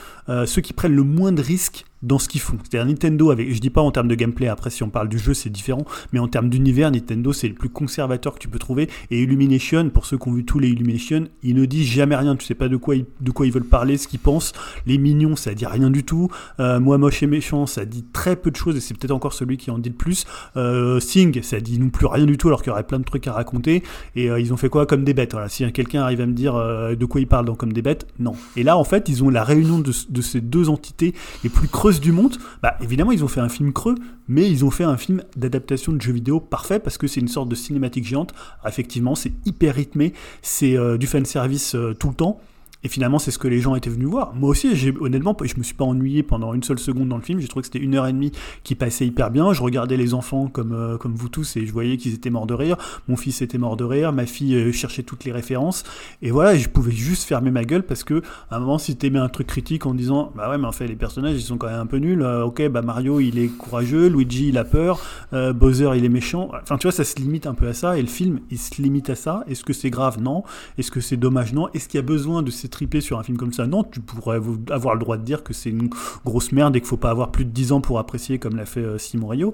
[0.46, 2.58] ceux qui prennent le moins de risques dans ce qu'ils font.
[2.62, 5.18] C'est-à-dire Nintendo, avec, je dis pas en termes de gameplay, après si on parle du
[5.18, 8.60] jeu c'est différent, mais en termes d'univers, Nintendo c'est le plus conservateur que tu peux
[8.60, 8.90] trouver.
[9.10, 12.36] Et Illumination, pour ceux qui ont vu tous les Illumination, ils ne disent jamais rien,
[12.36, 14.54] tu sais pas de quoi ils, de quoi ils veulent parler, ce qu'ils pensent.
[14.86, 16.30] Les mignons, ça dit rien du tout.
[16.60, 19.34] Euh, moi moche et méchant, ça dit très peu de choses et c'est peut-être encore
[19.34, 20.26] celui qui en dit le plus.
[20.58, 23.06] Euh, Sing, ça dit non plus rien du tout alors qu'il y aurait plein de
[23.06, 23.84] trucs à raconter.
[24.16, 26.34] Et euh, ils ont fait quoi comme des bêtes Voilà, si quelqu'un arrive à me
[26.34, 28.34] dire euh, de quoi ils parlent dans comme des bêtes, non.
[28.56, 31.68] Et là en fait, ils ont la réunion de, de ces deux entités les plus
[31.68, 32.38] creuses du monde.
[32.62, 33.96] Bah évidemment, ils ont fait un film creux,
[34.28, 37.28] mais ils ont fait un film d'adaptation de jeu vidéo parfait parce que c'est une
[37.28, 38.34] sorte de cinématique géante.
[38.66, 42.40] Effectivement, c'est hyper rythmé, c'est euh, du fan service euh, tout le temps.
[42.84, 44.34] Et finalement, c'est ce que les gens étaient venus voir.
[44.36, 44.70] Moi aussi,
[45.00, 47.40] honnêtement, je me suis pas ennuyé pendant une seule seconde dans le film.
[47.40, 48.32] J'ai trouvé que c'était une heure et demie
[48.64, 49.54] qui passait hyper bien.
[49.54, 52.46] Je regardais les enfants comme, euh, comme vous tous et je voyais qu'ils étaient morts
[52.46, 52.78] de rire.
[53.08, 54.12] Mon fils était mort de rire.
[54.12, 55.84] Ma fille euh, cherchait toutes les références.
[56.22, 58.22] Et voilà, je pouvais juste fermer ma gueule parce que,
[58.52, 60.88] à un moment, si t'aimais un truc critique en disant, bah ouais, mais en fait,
[60.88, 62.22] les personnages, ils sont quand même un peu nuls.
[62.22, 64.08] Euh, ok, bah Mario, il est courageux.
[64.08, 65.00] Luigi, il a peur.
[65.32, 66.52] Bowser, il est méchant.
[66.62, 67.98] Enfin, tu vois, ça se limite un peu à ça.
[67.98, 69.44] Et le film, il se limite à ça.
[69.48, 70.22] Est-ce que c'est grave?
[70.22, 70.44] Non.
[70.78, 71.54] Est-ce que c'est dommage?
[71.54, 71.70] Non.
[71.74, 74.40] Est-ce qu'il y a besoin de s'étriper sur un film comme ça Non, tu pourrais
[74.72, 75.90] avoir le droit de dire que c'est une
[76.26, 78.66] grosse merde et qu'il faut pas avoir plus de 10 ans pour apprécier comme l'a
[78.66, 79.52] fait euh, Simon Rio.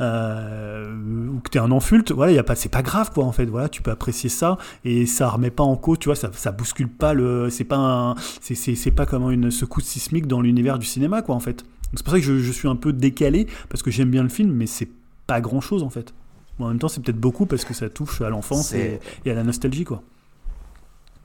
[0.00, 0.94] Euh,
[1.34, 2.12] ou que t'es un enfulte.
[2.12, 3.46] Voilà, y a pas, c'est pas grave quoi en fait.
[3.46, 5.98] Voilà, tu peux apprécier ça et ça remet pas en cause.
[5.98, 7.50] Tu vois, ça, ça bouscule pas le.
[7.50, 8.14] C'est pas.
[8.40, 11.64] C'est, c'est, c'est pas comme une secousse sismique dans l'univers du cinéma quoi en fait.
[11.94, 14.28] C'est pour ça que je, je suis un peu décalé parce que j'aime bien le
[14.28, 14.88] film, mais c'est
[15.26, 16.14] pas grand chose en fait.
[16.60, 19.34] En même temps, c'est peut-être beaucoup parce que ça touche à l'enfance et, et à
[19.34, 20.02] la nostalgie quoi.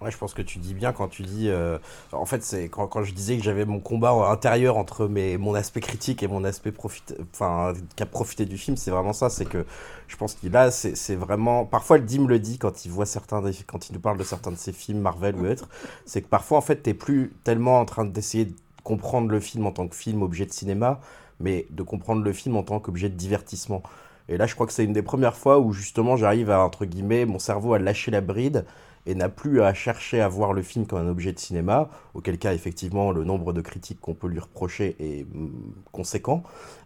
[0.06, 1.50] Ouais, je pense que tu dis bien quand tu dis.
[1.50, 1.80] euh,
[2.12, 5.56] en fait, c'est quand, quand je disais que j'avais mon combat intérieur entre mes, mon
[5.56, 9.32] aspect critique et mon aspect profite, enfin, qui a profité du film, c'est vraiment ça.
[9.32, 9.66] C'est que
[10.08, 11.66] je pense qu'il a, c'est vraiment.
[11.66, 14.52] Parfois, le Dim le dit quand il voit certains, quand il nous parle de certains
[14.52, 15.70] de ses films Marvel ou autres,
[16.06, 18.54] c'est que parfois, en fait, t'es plus tellement en train d'essayer de
[18.84, 21.00] comprendre le film en tant que film, objet de cinéma,
[21.40, 23.82] mais de comprendre le film en tant qu'objet de divertissement.
[24.30, 26.86] Et là, je crois que c'est une des premières fois où justement j'arrive à, entre
[26.86, 28.66] guillemets, mon cerveau a lâché la bride
[29.06, 32.38] et n'a plus à chercher à voir le film comme un objet de cinéma, auquel
[32.38, 35.50] cas effectivement le nombre de critiques qu'on peut lui reprocher est mm,
[35.92, 36.44] conséquent,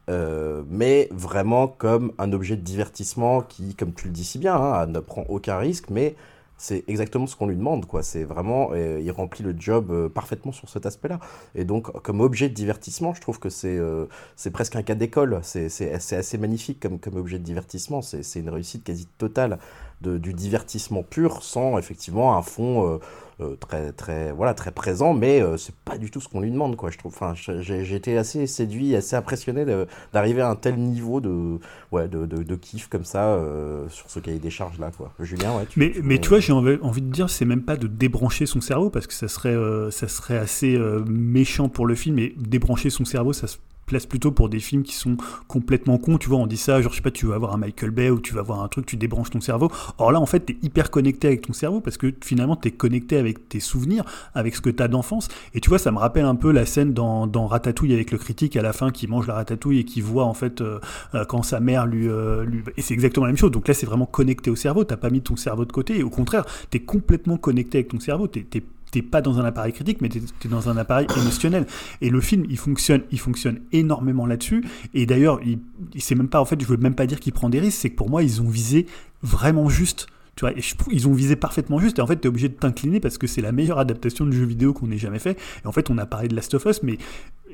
[0.10, 4.56] euh, mais vraiment comme un objet de divertissement qui, comme tu le dis si bien,
[4.56, 6.16] hein, ne prend aucun risque, mais
[6.60, 8.04] c'est exactement ce qu'on lui demande, quoi.
[8.04, 11.20] C'est vraiment, euh, il remplit le job euh, parfaitement sur cet aspect-là.
[11.56, 14.96] Et donc, comme objet de divertissement, je trouve que c'est euh, c'est presque un cas
[14.96, 15.40] d'école.
[15.42, 18.02] C'est assez magnifique comme, comme objet de divertissement.
[18.02, 19.58] C'est une réussite quasi totale
[20.02, 22.98] de, du divertissement pur, sans effectivement un fond euh,
[23.42, 26.52] euh, très, très, voilà, très présent, mais euh, c'est pas du tout ce qu'on lui
[26.52, 26.92] demande, quoi.
[26.92, 27.14] Je trouve.
[27.16, 29.66] Enfin, j'ai été assez séduit, assez impressionné
[30.12, 31.58] d'arriver à un tel niveau de,
[31.94, 35.14] ouais, de, de, de kiff comme ça euh, sur ce cahier des charges là, quoi.
[35.22, 35.66] Julien, ouais.
[35.78, 38.60] Mais, mais tu vois, j'ai envie, envie de dire, c'est même pas de débrancher son
[38.60, 39.56] cerveau, parce que ça serait,
[39.92, 40.78] ça serait assez
[41.08, 43.58] méchant pour le film, et débrancher son cerveau, ça se
[43.90, 45.18] place plutôt pour des films qui sont
[45.48, 47.58] complètement cons, tu vois, on dit ça, genre, je sais pas, tu vas avoir un
[47.58, 49.70] Michael Bay, ou tu vas avoir un truc, tu débranches ton cerveau.
[49.98, 53.18] Or là, en fait, t'es hyper connecté avec ton cerveau, parce que finalement, t'es connecté
[53.18, 56.36] avec tes souvenirs, avec ce que t'as d'enfance, et tu vois, ça me rappelle un
[56.36, 59.80] peu la scène dans, Ratatouille avec le critique à la fin qui mange la ratatouille
[59.80, 60.80] et qui voit, en fait, euh,
[61.16, 62.46] euh, quand sa mère lui, euh.
[62.78, 63.52] Et c'est exactement la même chose.
[63.52, 64.84] Donc là, c'est vraiment connecté au cerveau.
[64.84, 65.98] T'as pas mis ton cerveau de côté.
[66.00, 68.28] Et au contraire, t'es complètement connecté avec ton cerveau.
[68.28, 71.66] T'es t'es- pas dans un appareil critique, mais t'es es dans un appareil émotionnel.
[72.02, 74.64] Et le film, il fonctionne, il fonctionne énormément là-dessus.
[74.94, 75.60] Et d'ailleurs, il,
[75.94, 77.80] il- même pas, en fait, je veux même pas dire qu'il prend des risques.
[77.80, 78.86] C'est que pour moi, ils ont visé
[79.22, 80.08] vraiment juste.
[80.36, 80.54] Tu vois,
[80.92, 82.00] ils ont visé parfaitement juste.
[82.00, 84.32] Et en fait, tu es obligé de t'incliner parce que c'est la meilleure adaptation de
[84.32, 85.38] jeu vidéo qu'on ait jamais fait.
[85.64, 86.98] Et en fait, on a parlé de Last of Us, mais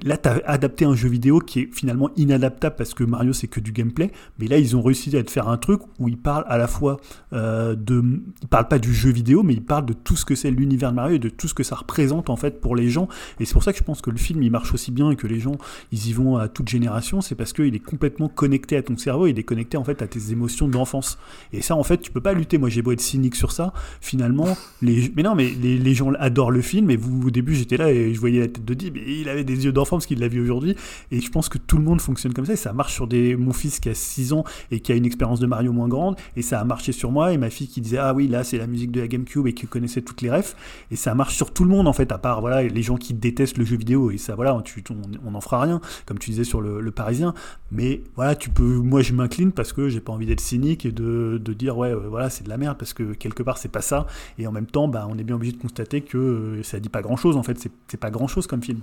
[0.03, 3.47] là, tu as adapté un jeu vidéo qui est finalement inadaptable parce que Mario, c'est
[3.47, 4.11] que du gameplay.
[4.39, 6.67] Mais là, ils ont réussi à te faire un truc où ils parlent à la
[6.67, 6.97] fois
[7.33, 8.03] euh, de.
[8.41, 10.91] Ils parlent pas du jeu vidéo, mais ils parlent de tout ce que c'est l'univers
[10.91, 13.07] de Mario et de tout ce que ça représente en fait pour les gens.
[13.39, 15.15] Et c'est pour ça que je pense que le film, il marche aussi bien et
[15.15, 15.57] que les gens,
[15.91, 17.21] ils y vont à toute génération.
[17.21, 20.07] C'est parce qu'il est complètement connecté à ton cerveau, il est connecté en fait à
[20.07, 21.17] tes émotions d'enfance.
[21.53, 22.57] Et ça, en fait, tu peux pas lutter.
[22.57, 23.73] Moi, j'ai beau être cynique sur ça.
[24.01, 25.11] Finalement, les.
[25.15, 26.89] Mais non, mais les, les gens adorent le film.
[26.89, 28.97] Et vous, au début, j'étais là et je voyais la tête de Dib.
[28.97, 30.75] Et il avait des yeux d'enfant parce qu'il l'a vu aujourd'hui.
[31.11, 32.53] Et je pense que tout le monde fonctionne comme ça.
[32.53, 33.35] Et ça marche sur des.
[33.35, 36.15] Mon fils qui a 6 ans et qui a une expérience de Mario moins grande.
[36.35, 37.33] Et ça a marché sur moi.
[37.33, 39.53] Et ma fille qui disait Ah oui, là, c'est la musique de la GameCube et
[39.53, 40.55] qui connaissait toutes les refs.
[40.91, 43.13] Et ça marche sur tout le monde, en fait, à part voilà, les gens qui
[43.13, 44.11] détestent le jeu vidéo.
[44.11, 47.33] Et ça, voilà, on n'en fera rien, comme tu disais sur le, Parisien.
[47.71, 48.63] Mais voilà, tu peux.
[48.63, 51.91] Moi, je m'incline parce que j'ai pas envie d'être cynique et de, de dire Ouais,
[51.91, 54.07] euh, voilà, c'est de la merde parce que quelque part, c'est pas ça.
[54.37, 56.89] Et en même temps, bah, on est bien obligé de constater que euh, ça dit
[56.89, 57.59] pas grand chose, en fait.
[57.87, 58.81] C'est pas grand chose comme film.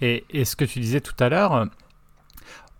[0.00, 1.66] Et, et ce que tu disais tout à l'heure,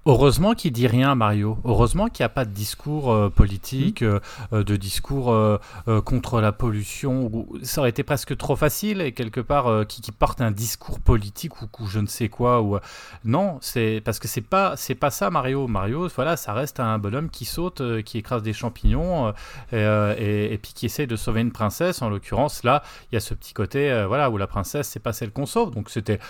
[0.08, 1.58] Heureusement qu'il dit rien, Mario.
[1.64, 4.04] Heureusement qu'il n'y a pas de discours euh, politique, Mmh.
[4.04, 4.20] euh,
[4.52, 5.58] euh, de discours euh,
[6.04, 7.44] contre la pollution.
[7.64, 11.60] Ça aurait été presque trop facile et quelque part qui, qui porte un discours politique
[11.60, 12.62] ou, ou je ne sais quoi.
[12.62, 12.78] Ou
[13.24, 15.66] non, c'est parce que c'est pas c'est pas ça, Mario.
[15.66, 19.32] Mario, voilà, ça reste un bonhomme qui saute, qui écrase des champignons
[19.72, 19.76] et,
[20.18, 22.00] et- et puis qui essaie de sauver une princesse.
[22.00, 25.12] En l'occurrence, là, il y a ce petit côté, voilà, où la princesse c'est pas
[25.12, 25.72] celle qu'on sauve.
[25.74, 26.20] Donc c'était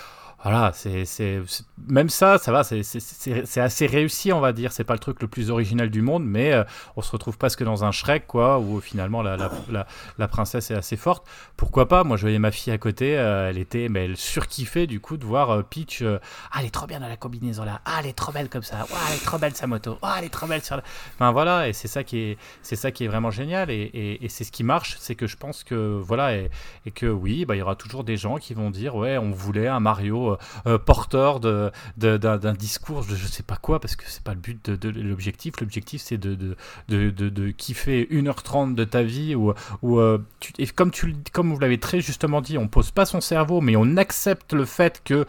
[0.48, 1.42] voilà, c'est,
[1.88, 4.70] même ça, ça va, c'est, assez réussi, on va dire.
[4.70, 6.62] C'est pas le truc le plus original du monde, mais euh,
[6.94, 9.86] on se retrouve presque dans un Shrek, quoi, où finalement la, la,
[10.18, 11.26] la, princesse est assez forte.
[11.56, 12.04] Pourquoi pas?
[12.04, 15.16] Moi, je voyais ma fille à côté, euh, elle était, mais elle surkiffait du coup
[15.16, 16.02] de voir euh, Peach.
[16.02, 16.20] euh,
[16.52, 17.80] ah, elle est trop bien dans la combinaison là.
[17.84, 18.86] Ah, elle est trop belle comme ça.
[19.08, 19.98] Elle est trop belle sa moto.
[20.02, 20.76] Ah, elle est trop belle sur.
[20.76, 20.84] La...
[21.16, 24.24] Enfin voilà, et c'est ça qui est, c'est ça qui est vraiment génial, et, et,
[24.24, 26.50] et c'est ce qui marche, c'est que je pense que voilà, et,
[26.84, 29.32] et que oui, bah, il y aura toujours des gens qui vont dire ouais, on
[29.32, 30.35] voulait un Mario
[30.66, 34.04] euh, euh, porteur de, de- d'un, d'un discours, de je sais pas quoi, parce que
[34.06, 35.60] c'est pas le but de, de l'objectif.
[35.60, 36.56] L'objectif c'est de, de,
[36.88, 41.14] de, de, de kiffer 1h30 de ta vie ou ou euh, tu- et comme tu
[41.32, 44.64] comme vous l'avez très justement dit, on pose pas son cerveau, mais on accepte le
[44.64, 45.26] fait que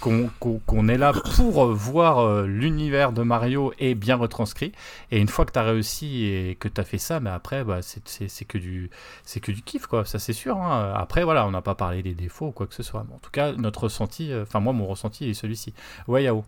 [0.00, 4.72] qu'on, qu'on, qu'on est là pour voir l'univers de Mario est bien retranscrit.
[5.12, 7.62] Et une fois que tu as réussi et que tu as fait ça, mais après,
[7.62, 8.90] bah, c'est que du
[9.24, 10.04] c'est que du kiff, quoi.
[10.04, 10.56] Ça, c'est sûr.
[10.56, 10.92] hein.
[10.96, 13.04] Après, voilà, on n'a pas parlé des défauts ou quoi que ce soit.
[13.08, 13.88] Mais en tout cas, notre
[14.20, 15.72] euh, enfin, moi, mon ressenti est celui-ci.
[16.08, 16.44] Ouais, Yao.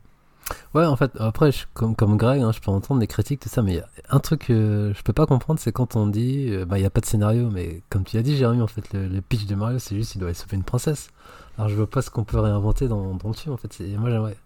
[0.75, 3.73] Ouais, en fait, après, comme, Greg, hein, je peux entendre les critiques, tout ça, mais
[3.73, 6.65] il y a un truc que je peux pas comprendre, c'est quand on dit, euh,
[6.65, 9.21] bah, il a pas de scénario, mais comme tu l'as dit, Jérémy, en fait, le,
[9.21, 11.11] pitch de Mario, c'est juste, il doit sauver une princesse.
[11.57, 13.79] Alors, je vois pas ce qu'on peut réinventer dans, dans le film, en fait.
[13.99, 14.37] Moi, j'aimerais.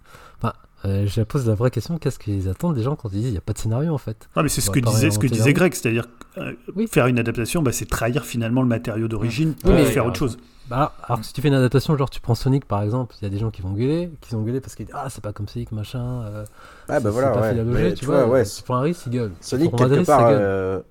[0.47, 0.53] Enfin,
[0.85, 3.33] euh, je pose la vraie question, qu'est-ce qu'ils attendent des gens quand ils disent, il
[3.33, 4.29] n'y a pas de scénario, en fait?
[4.37, 5.53] Non, mais c'est ce que disait, ce que disait.
[5.53, 6.07] Greg, c'est-à-dire
[6.39, 6.87] euh, Oui.
[6.87, 10.17] faire une adaptation, bah, c'est trahir finalement le matériau d'origine pour Oui, mais- faire autre
[10.19, 10.37] chose.
[10.69, 13.25] Bah, alors que si tu fais une adaptation, genre tu prends Sonic par exemple, il
[13.25, 15.23] y a des gens qui vont gueuler, qui vont gueuler parce qu'ils disent Ah, c'est
[15.23, 16.23] pas comme Sonic, machin.
[16.25, 16.45] euh,
[16.89, 17.51] Ah bah voilà, pas ouais.
[17.51, 18.35] fait la Mais logique, tu tu vois, vois.
[18.39, 19.33] ouais, Tu prends un risque, ils gueulent.
[19.41, 20.83] Sonic, quelque ça part, gueule.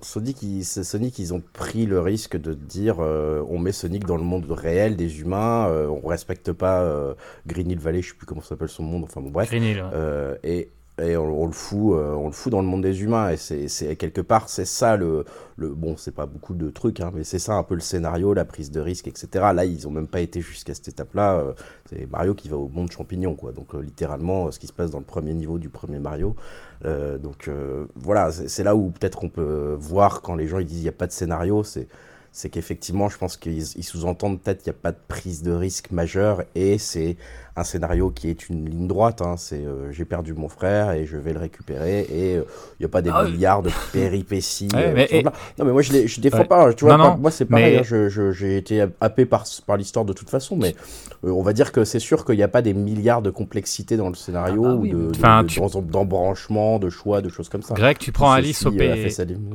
[0.00, 4.16] Sonic, ils, Sonic, ils ont pris le risque de dire euh, on met Sonic dans
[4.16, 7.14] le monde réel des humains, euh, on respecte pas euh,
[7.46, 9.82] Green Hill Valley, je sais plus comment s'appelle son monde, enfin bon bref, Green Hill,
[9.82, 10.38] ouais.
[10.44, 13.30] Et, et on, on le fout, euh, on le fout dans le monde des humains
[13.30, 15.24] et c'est, quelque part c'est ça le,
[15.56, 18.34] le bon c'est pas beaucoup de trucs hein, mais c'est ça un peu le scénario,
[18.34, 19.28] la prise de risque etc.
[19.54, 21.52] Là ils ont même pas été jusqu'à cette étape-là, euh,
[21.88, 24.72] c'est Mario qui va au monde champignon quoi, donc euh, littéralement euh, ce qui se
[24.72, 26.36] passe dans le premier niveau du premier Mario.
[26.84, 27.50] Euh, donc
[27.96, 30.88] voilà, c'est là où peut-être on peut voir quand les gens ils disent il n'y
[30.88, 31.88] a pas de scénario, c'est
[32.30, 35.50] c'est qu'effectivement, je pense qu'ils ils sous-entendent peut-être qu'il n'y a pas de prise de
[35.50, 37.16] risque majeure et c'est
[37.58, 39.20] un scénario qui est une ligne droite.
[39.22, 39.36] hein.
[39.36, 42.44] c'est euh, j'ai perdu mon frère et je vais le récupérer et euh,
[42.78, 44.68] il n'y a pas des Ah milliards de péripéties.
[44.74, 45.22] Ouais, euh, mais-.
[45.58, 46.44] Non, mais moi je, les- je défends Ouais.
[46.44, 46.72] pas.
[46.74, 47.74] Tu vois, Non, pas- non, moi c'est pareil.
[47.74, 50.74] mais- hein, je- je- j'ai été happé par, par l'histoire de toute façon, mais
[51.24, 53.96] euh, on va dire que c'est sûr qu'il n'y a pas des milliards de complexité
[53.96, 55.08] dans le scénario Ah bah ou oui, de, mais- de-
[55.42, 55.60] de- tu-
[56.80, 57.74] de choix, de choses comme ça.
[57.74, 58.88] Greg, tu prends Alice au euh, pays.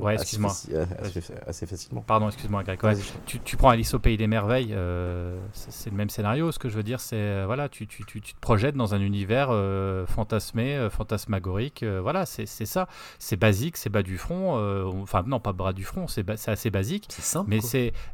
[0.02, 0.52] Ouais, excuse-moi.
[0.74, 2.02] euh, assez, assez facilement.
[2.06, 2.84] Pardon, excuse-moi, Greg.
[2.84, 2.94] Ouais.
[3.26, 6.52] Tu, tu prends Alice au pays des merveilles, euh, c'est le même scénario.
[6.52, 8.96] Ce que je veux dire, c'est euh, voilà, tu, tu, tu, tu te projettes dans
[8.96, 11.84] un univers euh, fantasmé, euh, fantasmagorique.
[11.84, 12.88] euh, voilà, c'est ça.
[13.20, 14.54] C'est basique, c'est bas du front.
[15.02, 17.06] enfin, non, pas bas du front, c'est ba- assez basique.
[17.10, 17.50] C'est simple.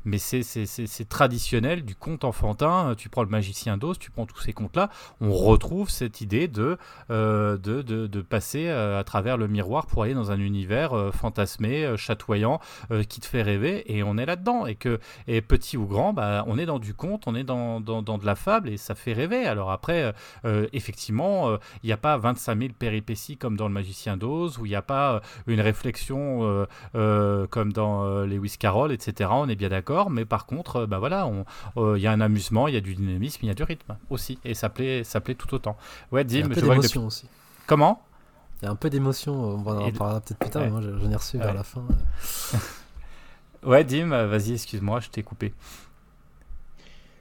[0.05, 2.93] Mais c'est traditionnel du conte enfantin.
[2.97, 4.89] Tu prends le magicien d'Oz, tu prends tous ces contes-là,
[5.21, 6.77] on retrouve cette idée de
[7.09, 12.59] de, de, de passer à travers le miroir pour aller dans un univers fantasmé, chatoyant,
[13.07, 14.65] qui te fait rêver, et on est là-dedans.
[14.65, 17.79] Et que et petit ou grand, bah, on est dans du conte, on est dans,
[17.81, 19.45] dans, dans de la fable, et ça fait rêver.
[19.45, 20.11] Alors après, euh,
[20.45, 24.57] euh, effectivement, euh, il n'y a pas 25 000 péripéties comme dans le magicien d'Oz,
[24.57, 26.65] où il n'y a pas euh, une réflexion euh,
[26.95, 29.29] euh, comme dans euh, Lewis Carroll, etc.
[29.33, 31.29] On est bien d'accord, mais par contre, euh, bah voilà,
[31.77, 33.63] euh, il y a un amusement, il y a du dynamisme, il y a du
[33.63, 35.77] rythme aussi, et ça plaît, ça plaît tout autant.
[36.11, 36.99] Ouais, Dim, je vois que depuis...
[36.99, 37.27] aussi.
[37.67, 38.01] Comment?
[38.61, 40.67] Il y a un peu d'émotion, on va en parlera peut-être plus tard, Ouais.
[40.69, 41.83] mais moi j'en ai reçu vers la fin.
[43.63, 45.53] Ouais, Dim, euh, vas-y, excuse-moi, je t'ai coupé.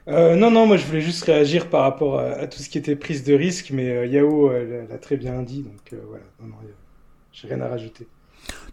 [0.08, 2.96] Euh, non, non, moi je voulais juste réagir par rapport à, tout ce qui était
[2.96, 6.56] prise de risque, mais euh, Yao l'a- très bien dit, donc euh, voilà, non, non,
[7.32, 8.08] j'ai rien à rajouter.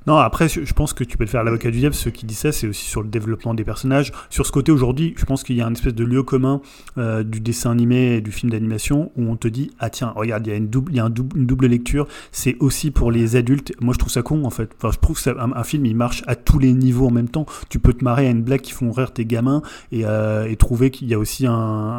[0.08, 1.95] Non, après, je pense que tu peux te faire l'avocat du diable.
[1.95, 4.12] Ceux qui disent ça, c'est aussi sur le développement des personnages.
[4.30, 6.62] Sur ce côté, aujourd'hui, je pense qu'il y a une espèce de lieu commun
[6.99, 10.45] euh, du dessin animé et du film d'animation où on te dit Ah, tiens, regarde,
[10.45, 12.08] il y a, une double, il y a un double- une double lecture.
[12.32, 13.74] C'est aussi pour les adultes.
[13.82, 14.70] Moi, je trouve ça con, en fait.
[14.78, 17.12] Enfin, je trouve que ça- un, un film, il marche à tous les niveaux en
[17.12, 17.47] même temps.
[17.70, 20.56] Tu peux te marrer à une blague qui font rire tes gamins et, euh, et
[20.56, 21.51] trouver qu'il y a aussi un,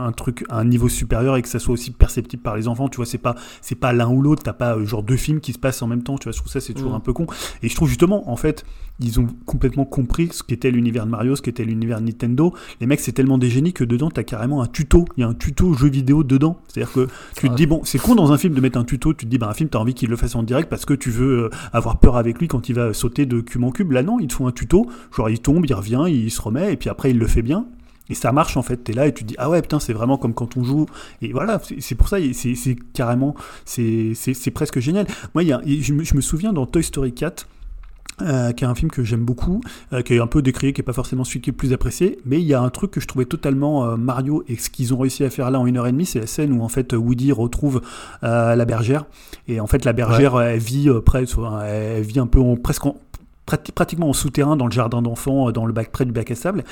[0.06, 2.88] un truc, un niveau supérieur et que ça soit aussi perceptible par les enfants.
[2.88, 4.44] Tu vois, c'est pas, c'est pas l'un ou l'autre.
[4.44, 6.18] T'as pas euh, genre deux films qui se passent en même temps.
[6.18, 6.96] Tu vois, je trouve ça, c'est toujours Mm.
[6.96, 7.26] un peu con.
[7.64, 8.66] Et je trouve justement, en fait,
[9.00, 12.52] ils ont complètement compris ce qu'était l'univers de Mario, ce qu'était l'univers de Nintendo.
[12.78, 15.06] Les mecs, c'est tellement des génies que dedans, t'as carrément un tuto.
[15.16, 16.58] Il y a un tuto jeu vidéo dedans.
[16.68, 19.14] C'est-à-dire que tu te dis, bon, c'est con dans un film de mettre un tuto.
[19.14, 20.92] Tu te dis, bah, un film, t'as envie qu'il le fasse en direct parce que
[20.92, 23.92] tu veux euh, avoir peur avec lui quand il va sauter de cube en cube.
[23.92, 24.86] Là, non, ils te font un tuto.
[25.16, 27.66] Genre, il tombe, il revient, il se remet, et puis après, il le fait bien.
[28.08, 29.92] Et ça marche en fait, t'es là et tu te dis ah ouais putain c'est
[29.92, 30.86] vraiment comme quand on joue
[31.22, 33.34] et voilà c'est pour ça c'est carrément
[33.64, 35.06] c'est presque génial.
[35.34, 37.48] Moi y a, je, me, je me souviens dans Toy Story 4
[38.22, 39.60] euh, qui est un film que j'aime beaucoup,
[39.92, 41.72] euh, qui est un peu décrié, qui est pas forcément celui qui est le plus
[41.74, 44.70] apprécié, mais il y a un truc que je trouvais totalement euh, Mario et ce
[44.70, 46.62] qu'ils ont réussi à faire là en une heure et demie, c'est la scène où
[46.62, 47.82] en fait Woody retrouve
[48.22, 49.04] la bergère
[49.48, 51.24] et en fait la bergère elle vit près,
[51.64, 52.96] elle vit un peu en, presque en,
[53.44, 56.64] pratiquement en souterrain dans le jardin d'enfants, dans le bac près du bac à sable.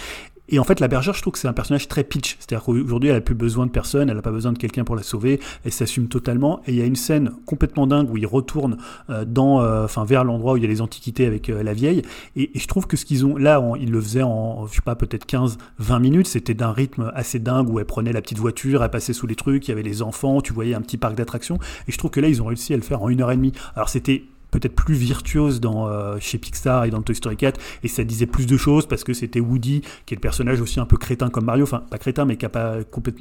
[0.48, 2.36] Et en fait, la bergère, je trouve que c'est un personnage très pitch.
[2.38, 4.96] C'est-à-dire qu'aujourd'hui, elle a plus besoin de personne, elle n'a pas besoin de quelqu'un pour
[4.96, 6.60] la sauver, elle s'assume totalement.
[6.66, 8.76] Et il y a une scène complètement dingue où il retourne
[9.10, 11.72] euh, dans, euh, enfin, vers l'endroit où il y a les antiquités avec euh, la
[11.72, 12.02] vieille.
[12.36, 14.96] Et, je trouve que ce qu'ils ont là, ils le faisaient en, je sais pas,
[14.96, 16.26] peut-être 15-20 minutes.
[16.26, 19.34] C'était d'un rythme assez dingue où elle prenait la petite voiture, elle passait sous les
[19.34, 21.58] trucs, il y avait les enfants, tu voyais un petit parc d'attractions.
[21.88, 23.36] Et je trouve que là, ils ont réussi à le faire en une heure et
[23.36, 23.52] demie.
[23.74, 24.24] Alors c'était
[24.58, 28.26] peut-être plus virtuose dans, euh, chez Pixar et dans Toy Story 4, et ça disait
[28.26, 31.28] plus de choses parce que c'était Woody, qui est le personnage aussi un peu crétin
[31.28, 32.78] comme Mario, enfin pas crétin, mais qui a, pas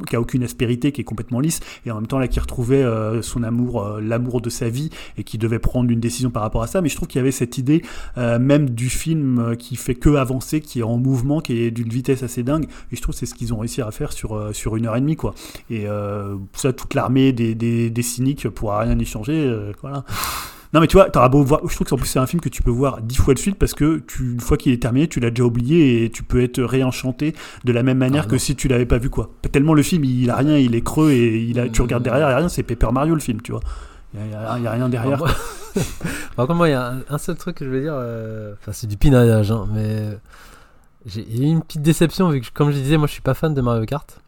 [0.07, 2.84] qui a aucune aspérité, qui est complètement lisse, et en même temps là qui retrouvait
[2.84, 6.43] euh, son amour, euh, l'amour de sa vie, et qui devait prendre une décision par
[6.43, 6.81] rapport à ça.
[6.81, 7.81] Mais je trouve qu'il y avait cette idée
[8.17, 12.23] même du film qui fait que avancer, qui est en mouvement, qui est d'une vitesse
[12.23, 14.75] assez dingue, et je trouve que c'est ce qu'ils ont réussi à faire sur, sur
[14.75, 15.34] une heure et demie, quoi.
[15.69, 15.86] Et
[16.53, 20.03] ça, toute l'armée des, des, des, cyniques pourra rien y changer, voilà.
[20.74, 21.61] Non, mais tu vois, t'auras beau voir.
[21.67, 23.57] Je trouve que plus c'est un film que tu peux voir dix fois de suite
[23.59, 26.41] parce que tu, une fois qu'il est terminé, tu l'as déjà oublié et tu peux
[26.41, 29.30] être réenchanté de la même manière ah, que si tu l'avais pas vu, quoi.
[29.51, 32.28] Tellement le film, il a rien, il est creux et il a, tu regardes derrière,
[32.28, 33.61] il y a rien, c'est Paper Mario le film, tu vois.
[34.15, 35.19] Il n'y a, rien derrière.
[36.36, 38.71] Par contre, moi, il y a un, seul truc que je veux dire, euh, enfin,
[38.71, 40.17] c'est du pinaillage, hein, mais
[41.05, 43.53] j'ai eu une petite déception vu que, comme je disais, moi, je suis pas fan
[43.53, 44.22] de Mario Kart.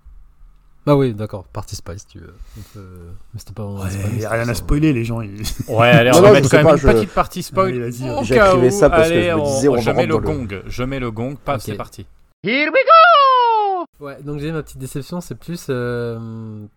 [0.85, 2.35] Bah oui, d'accord, Party Spice, tu veux.
[2.75, 3.67] Mais c'était pas
[4.11, 5.17] Il n'y a rien à spoiler, les gens.
[5.17, 7.91] Ouais, allez, on va mettre quand même une petite partie spoil.
[7.91, 10.61] J'ai ça parce que je me disais, on, je mets le gong.
[10.65, 12.05] Je mets le gong, pas, c'est parti.
[12.43, 16.67] Here we go Ouais, donc j'ai ma petite déception, c'est plus euh,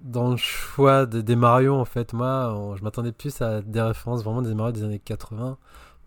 [0.00, 2.12] dans le choix des Mario, en fait.
[2.14, 5.56] Moi, je m'attendais plus à des références, vraiment des Mario des années 80.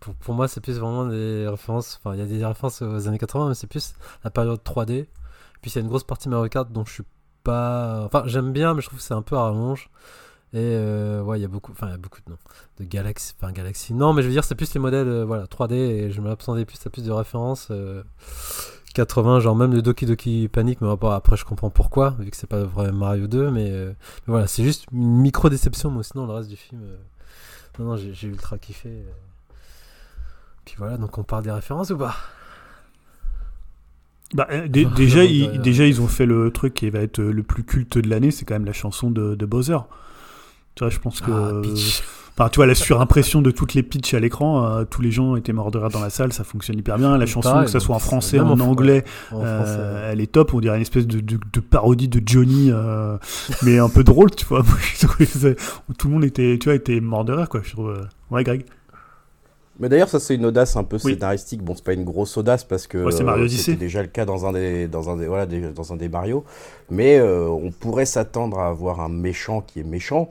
[0.01, 3.07] Pour, pour moi, c'est plus vraiment des références, enfin, il y a des références aux
[3.07, 3.93] années 80, mais c'est plus
[4.25, 5.05] la période 3D.
[5.61, 7.03] Puis il y a une grosse partie Mario Kart dont je suis
[7.43, 8.03] pas.
[8.05, 9.89] Enfin, j'aime bien, mais je trouve que c'est un peu à rallonge.
[10.53, 12.37] Et euh, il y a beaucoup, enfin, il y a beaucoup de noms.
[12.77, 13.93] De Galaxy, enfin, Galaxy.
[13.93, 16.65] Non, mais je veux dire, c'est plus les modèles, euh, voilà, 3D, et je m'attendais
[16.65, 17.71] plus à plus de références.
[18.93, 22.35] 80, euh, genre même le Doki Doki Panic, mais après, je comprends pourquoi, vu que
[22.35, 23.95] c'est pas vrai Mario 2, mais,
[24.27, 26.81] voilà, c'est juste une micro déception, moi, sinon, le reste du film.
[27.79, 29.05] Non, non, j'ai ultra kiffé.
[30.65, 32.15] Puis voilà, donc on parle des références ou pas?
[34.33, 37.63] Bah, euh, déjà, ils, déjà, ils ont fait le truc qui va être le plus
[37.63, 39.77] culte de l'année, c'est quand même la chanson de, de Bowser.
[40.75, 41.31] Tu vois, je pense que.
[41.31, 41.61] Ah,
[42.37, 45.35] enfin, tu vois, la surimpression de toutes les pitches à l'écran, euh, tous les gens
[45.35, 47.17] étaient morts de rire dans la salle, ça fonctionne hyper bien.
[47.17, 49.03] La chanson, que ça soit en français, en, anglais,
[49.33, 50.53] euh, elle est top.
[50.53, 52.71] On dirait une espèce de, de, parodie de Johnny,
[53.63, 54.63] mais un peu drôle, tu vois.
[55.97, 57.61] Tout le monde était, tu vois, était mort de rire, quoi.
[57.63, 58.07] Je trouve.
[58.29, 58.63] Ouais, Greg.
[59.81, 61.63] Mais d'ailleurs, ça c'est une audace un peu scénaristique.
[61.63, 64.53] Bon, c'est pas une grosse audace parce que ouais, c'était déjà le cas dans un
[64.53, 66.45] des dans un des voilà dans un des Mario.
[66.91, 70.29] Mais euh, on pourrait s'attendre à avoir un méchant qui est méchant.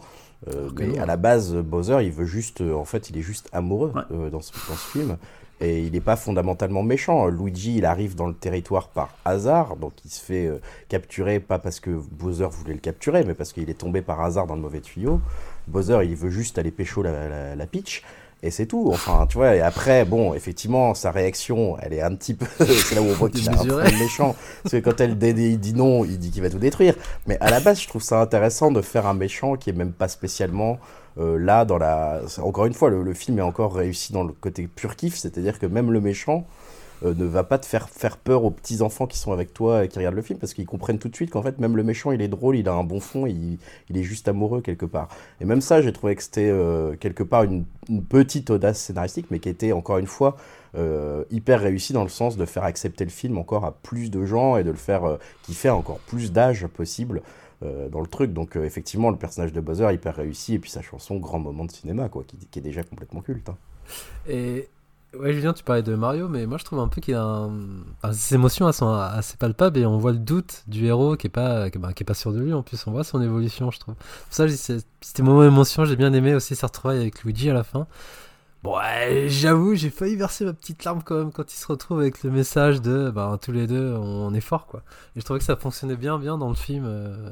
[0.48, 3.50] Euh, mais à la base, Bowser, il veut juste, euh, en fait, il est juste
[3.52, 5.18] amoureux dans, ce, dans, ce, film.
[5.60, 7.26] Et il n'est pas fondamentalement méchant.
[7.26, 10.50] Luigi, il arrive dans le territoire par hasard, donc il se fait
[10.88, 14.46] capturer, pas parce que Bowser voulait le capturer, mais parce qu'il est tombé par hasard
[14.46, 15.20] dans le mauvais tuyau.
[15.68, 18.02] Bowser, il veut juste aller pécho la, la, la Peach
[18.42, 18.90] et c'est tout.
[18.92, 22.46] Enfin, tu vois, et après, bon, effectivement, sa réaction, elle est un petit peu.
[22.64, 24.34] c'est là où on voit qu'il est un peu méchant.
[24.62, 26.94] Parce que quand elle il dit non, il dit qu'il va tout détruire.
[27.26, 29.92] Mais à la base, je trouve ça intéressant de faire un méchant qui est même
[29.92, 30.78] pas spécialement
[31.18, 32.20] euh, là dans la.
[32.42, 35.58] Encore une fois, le, le, film est encore réussi dans le côté pur kiff, c'est-à-dire
[35.58, 36.46] que même le méchant
[37.04, 39.84] euh, ne va pas te faire, faire peur aux petits enfants qui sont avec toi
[39.84, 41.82] et qui regardent le film parce qu'ils comprennent tout de suite qu'en fait même le
[41.82, 44.86] méchant il est drôle, il a un bon fond, il, il est juste amoureux quelque
[44.86, 45.08] part.
[45.40, 47.64] Et même ça j'ai trouvé que c'était euh, quelque part une,
[48.08, 50.36] petite audace scénaristique mais qui était encore une fois
[50.76, 54.24] euh, hyper réussi dans le sens de faire accepter le film encore à plus de
[54.24, 57.22] gens et de le faire qui fait encore plus d'âge possible.
[57.62, 58.32] dans le truc.
[58.32, 61.72] Donc effectivement, le personnage de Buzzer hyper réussi et puis sa chanson grand moment de
[61.72, 63.48] cinéma quoi, qui, qui est déjà complètement culte.
[63.48, 63.56] Hein.
[64.28, 64.68] Et
[65.18, 67.50] Ouais, Julien, tu parlais de Mario, mais moi je trouve un peu qu'il a un.
[67.96, 71.30] Enfin, ses émotions sont assez palpables et on voit le doute du héros qui est
[71.30, 72.52] pas, bah, qui est pas sûr de lui.
[72.52, 73.96] En plus, on voit son évolution, je trouve.
[73.96, 75.84] Pour ça, c'était mon émotion.
[75.84, 77.88] J'ai bien aimé aussi sa retrouvaille avec Luigi à la fin.
[78.62, 82.00] Bon, ouais, j'avoue, j'ai failli verser ma petite larme quand même quand ils se retrouvent
[82.00, 84.82] avec le message de bah, tous les deux, on est fort quoi.
[85.16, 86.84] Et je trouvais que ça fonctionnait bien, bien dans le film.
[86.86, 87.30] euh,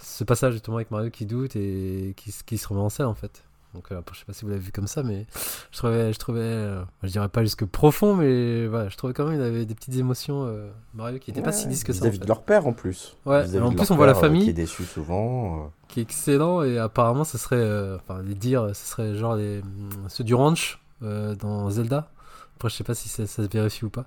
[0.00, 3.44] ce passage justement avec Mario qui doute et qui, se remet en fait.
[3.74, 5.26] Donc euh, je sais pas si vous l'avez vu comme ça, mais
[5.70, 9.24] je trouvais, je trouvais, euh, je dirais pas jusque profond, mais voilà, je trouvais quand
[9.26, 11.98] même qu'il avait des petites émotions euh, Mario qui était pas si lisse que ça.
[11.98, 12.24] En, Vis-à-vis fait.
[12.24, 13.16] de leur père en plus.
[13.26, 14.44] Ouais, en plus, on voit la euh, famille.
[14.44, 15.64] Qui est déçu souvent.
[15.64, 15.68] euh.
[15.88, 19.90] qui est excellent et apparemment ce serait enfin les dire ce serait genre les hum,
[20.08, 22.10] ceux du ranch dans Zelda
[22.56, 24.06] après je sais pas si ça, ça se vérifie ou pas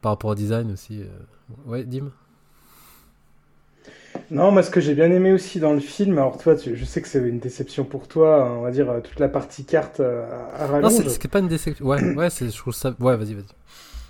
[0.00, 1.02] par rapport au design aussi
[1.66, 2.10] ouais Dim
[4.30, 6.84] Non, moi, ce que j'ai bien aimé aussi dans le film, alors toi, tu- je
[6.84, 10.00] sais que c'est une déception pour toi, on va dire euh, toute la partie carte
[10.00, 10.24] euh,
[10.56, 10.90] à, à non rallonge.
[10.90, 13.54] c'est c'est pas une déception ouais ouais je trouve ça ouais vas-y vas-y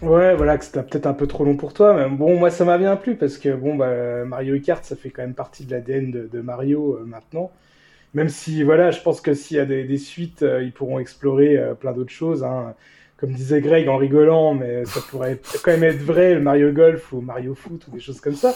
[0.01, 2.65] Ouais, voilà, que c'était peut-être un peu trop long pour toi, mais bon, moi, ça
[2.65, 5.71] m'a bien plu parce que bon, bah, Mario Kart, ça fait quand même partie de
[5.71, 7.53] l'ADN de, de Mario euh, maintenant.
[8.15, 10.99] Même si, voilà, je pense que s'il y a des, des suites, euh, ils pourront
[11.01, 12.45] explorer euh, plein d'autres choses.
[12.45, 12.75] Hein.
[13.19, 17.13] Comme disait Greg en rigolant, mais ça pourrait quand même être vrai, le Mario Golf
[17.13, 18.55] ou Mario Foot ou des choses comme ça.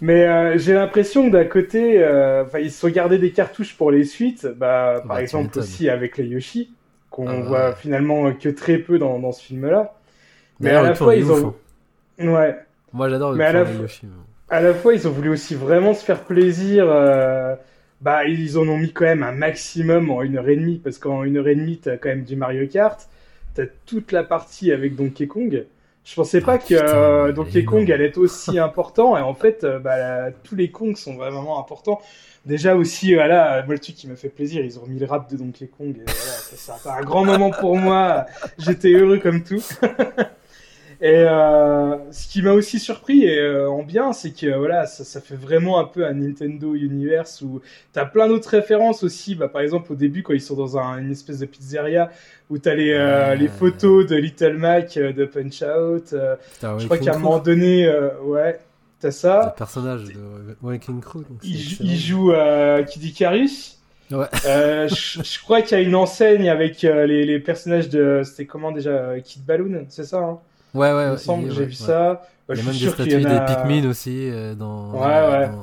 [0.00, 3.76] Mais euh, j'ai l'impression que d'un côté, euh, enfin, ils se sont gardés des cartouches
[3.76, 6.74] pour les suites, bah, par Bah, exemple aussi avec les Yoshi,
[7.10, 9.94] qu'on Ah voit finalement que très peu dans, dans ce film-là.
[10.60, 11.54] Mais à la fois, ils ouf, ont.
[12.18, 12.28] hein.
[12.28, 12.56] Ouais.
[12.92, 14.06] moi j'adore le Mais à la Yoshi.
[14.48, 16.86] À la fois, ils ont voulu aussi vraiment se faire plaisir.
[16.90, 17.54] euh,
[18.00, 20.98] Bah, ils en ont mis quand même un maximum en une heure et demie, parce
[20.98, 23.08] qu'en une heure et demie, t'as quand même du Mario Kart.
[23.54, 25.66] T'as toute la partie avec Donkey Kong.
[26.04, 29.64] Je pensais pas Ah, que euh, Donkey Kong allait être aussi important, et en fait,
[29.64, 32.00] euh, bah, la- tous les Kongs sont vraiment importants.
[32.46, 35.30] Déjà aussi, voilà, moi le truc qui m'a fait plaisir, ils ont mis le rap
[35.30, 38.24] de Donkey Kong, et voilà, ça, ça a un grand moment pour moi.
[38.58, 39.62] J'étais heureux comme tout.
[41.02, 45.02] Et euh, ce qui m'a aussi surpris et euh, en bien, c'est que voilà, ça,
[45.02, 47.62] ça fait vraiment un peu un Nintendo Universe où
[47.94, 49.34] t'as plein d'autres références aussi.
[49.34, 52.10] Bah, par exemple, au début, quand ils sont dans un- une espèce de pizzeria
[52.50, 56.12] où t'as les, euh, les photos de Little Mac, de Punch Out.
[56.12, 58.58] euh, Putain, je crois qu'à un moment donné, euh, ouais,
[59.00, 59.54] t'as le ça.
[59.56, 62.32] personnage de Waking Crew donc Il, il joue
[62.86, 63.78] Kid Icarus.
[64.10, 64.26] Ouais.
[64.44, 68.20] Je, je crois qu'il y a une enseigne avec les, les personnages de.
[68.22, 70.38] C'était comment déjà Kid Balloon, c'est ça hein?
[70.74, 72.22] Ouais ouais Il me semble que j'ai vu ça.
[72.48, 74.28] Bah, il y je a suis même des sûr qu'il y statues des Pikmin aussi
[74.28, 75.00] euh, dans,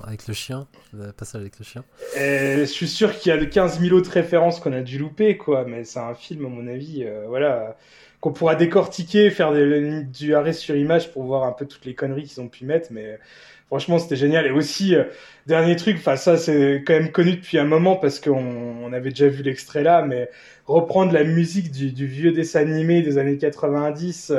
[0.08, 1.84] avec le chien le passage avec le chien
[2.16, 5.38] Et je suis sûr qu'il y a 15 000 autres références qu'on a dû louper,
[5.38, 5.66] quoi.
[5.66, 7.76] Mais c'est un film, à mon avis, euh, voilà,
[8.22, 12.24] qu'on pourra décortiquer, faire du arrêt sur image pour voir un peu toutes les conneries
[12.24, 12.88] qu'ils ont pu mettre.
[12.92, 13.20] Mais
[13.68, 14.46] franchement, c'était génial.
[14.46, 15.04] Et aussi, euh,
[15.46, 19.10] dernier truc, enfin ça, c'est quand même connu depuis un moment parce qu'on on avait
[19.10, 20.30] déjà vu l'extrait là, mais
[20.66, 24.34] reprendre la musique du, du vieux dessin animé des années 90.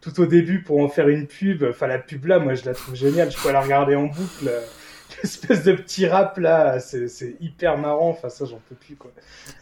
[0.00, 2.74] Tout au début pour en faire une pub, enfin la pub là, moi je la
[2.74, 4.50] trouve géniale, je peux la regarder en boucle.
[5.22, 9.10] L'espèce de petit rap là, c'est c'est hyper marrant, enfin ça j'en peux plus quoi.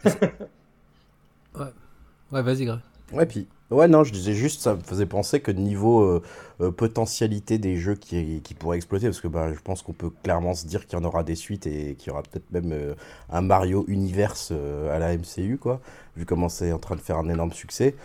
[2.32, 2.80] ouais vas-y Greg
[3.12, 3.46] Ouais, puis.
[3.70, 6.22] Ouais, non, je disais juste, ça me faisait penser que niveau euh,
[6.60, 10.10] euh, potentialité des jeux qui, qui pourraient exploiter, parce que bah, je pense qu'on peut
[10.22, 12.70] clairement se dire qu'il y en aura des suites et qu'il y aura peut-être même
[12.72, 12.94] euh,
[13.28, 15.80] un Mario Universe euh, à la MCU, quoi,
[16.16, 17.96] vu comment c'est en train de faire un énorme succès.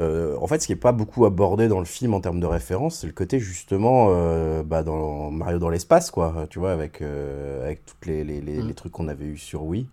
[0.00, 2.46] Euh, en fait, ce qui n'est pas beaucoup abordé dans le film en termes de
[2.46, 7.02] référence, c'est le côté justement euh, bah, dans Mario dans l'espace, quoi, tu vois, avec,
[7.02, 8.68] euh, avec tous les, les, les, Mm.
[8.68, 9.88] les trucs qu'on avait eu sur Wii.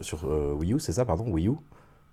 [0.00, 0.24] Sur
[0.58, 1.52] Wii U, c'est ça, pardon, Wii U.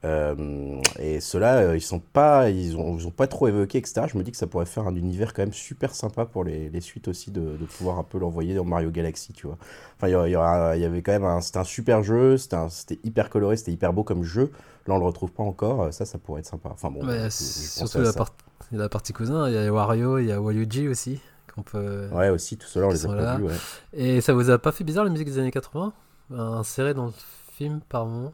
[0.06, 4.04] Euh, et ceux-là, euh, ils sont pas, ils ont, ils ont pas trop évoqué, etc.
[4.08, 6.70] Je me dis que ça pourrait faire un univers quand même super sympa pour les,
[6.70, 9.58] les suites aussi de, de pouvoir un peu l'envoyer dans Mario Galaxy, tu vois.
[9.98, 10.36] Enfin, il y,
[10.86, 14.24] avait quand même un, c'était un super jeu, c'était hyper coloré, c'était hyper beau comme
[14.24, 14.52] jeu.
[14.88, 15.82] Là, on le retrouve pas encore.
[15.84, 16.70] euh, Ça, ça pourrait être sympa.
[16.72, 18.18] Enfin bon, Ouais, surtout la, ça.
[18.20, 18.34] part-
[18.72, 21.20] la partie cousin, il y a Wario, il y a Waluigi aussi,
[21.54, 22.08] qu'on peut...
[22.14, 23.54] Ouais, aussi, tout cela, on les a pas vus, ouais.
[23.94, 25.92] Et ça vous a pas fait bizarre la musique des années 80
[26.32, 27.12] Insérée dans le
[27.58, 28.32] film par moment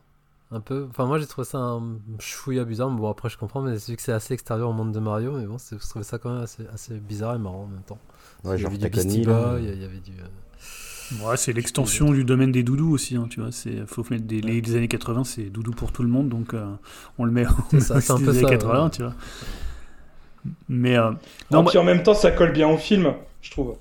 [0.51, 0.87] Un peu.
[0.89, 3.91] Enfin, moi j'ai trouvé ça un chouïa bizarre, mais bon, après je comprends, mais c'est
[3.91, 6.31] vu que c'est assez extérieur au monde de Mario, mais bon, je trouvais ça quand
[6.31, 7.99] même assez, assez bizarre et marrant en même temps.
[8.43, 8.89] Ouais, il y genre avait du.
[9.21, 10.11] Boy, il y avait du.
[10.21, 10.27] euh,
[11.11, 13.51] Ouais, c'est l'extension du domaine des doudous aussi, hein, tu vois.
[13.51, 16.53] C'est faut mettre des les, les années 80, c'est doudou pour tout le monde, donc
[16.53, 16.65] euh,
[17.17, 17.45] on le met.
[17.69, 18.89] C'est ça, c'est un des peu années ça, 80, ouais.
[18.89, 19.13] tu vois.
[20.69, 21.11] Mais euh,
[21.51, 23.75] Non, puis en même temps, ça colle bien au film, je trouve.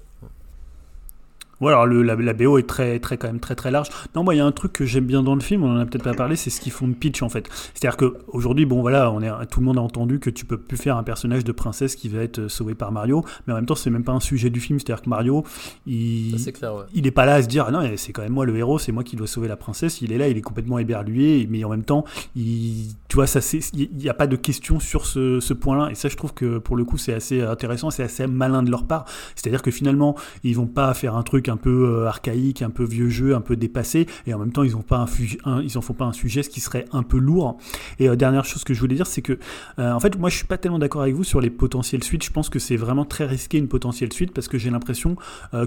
[1.60, 3.88] Ouais, alors le, la, la BO est très, très, quand même très, très large.
[4.14, 5.78] Non, moi, il y a un truc que j'aime bien dans le film, on en
[5.78, 7.48] a peut-être pas parlé, c'est ce qu'ils font de Peach, en fait.
[7.74, 10.76] C'est-à-dire qu'aujourd'hui, bon, voilà, on est, tout le monde a entendu que tu peux plus
[10.76, 13.66] faire un personnage de princesse qui va être euh, sauvé par Mario, mais en même
[13.66, 14.78] temps, c'est même pas un sujet du film.
[14.78, 15.44] C'est-à-dire que Mario,
[15.86, 16.32] il.
[16.32, 16.84] Ça, c'est clair, ouais.
[16.94, 18.78] il est pas là à se dire ah non c'est quand même moi le héros
[18.78, 21.64] c'est moi qui dois sauver la princesse il est là il est complètement éberlué mais
[21.64, 22.04] en même temps
[22.36, 23.40] il tu vois ça
[23.72, 26.34] il n'y a pas de question sur ce, ce point là et ça je trouve
[26.34, 29.50] que pour le coup c'est assez intéressant c'est assez malin de leur part c'est à
[29.50, 32.84] dire que finalement ils vont pas faire un truc un peu euh, archaïque, un peu
[32.84, 35.60] vieux jeu, un peu dépassé, et en même temps ils ont pas un, fu- un-
[35.62, 37.58] ils en font pas un sujet, ce qui serait un peu lourd.
[37.98, 39.38] Et euh, dernière chose que je voulais dire, c'est que
[39.78, 42.24] euh, en fait moi je suis pas tellement d'accord avec vous sur les potentielles suites.
[42.24, 45.16] Je pense que c'est vraiment très risqué une potentielle suite parce que j'ai l'impression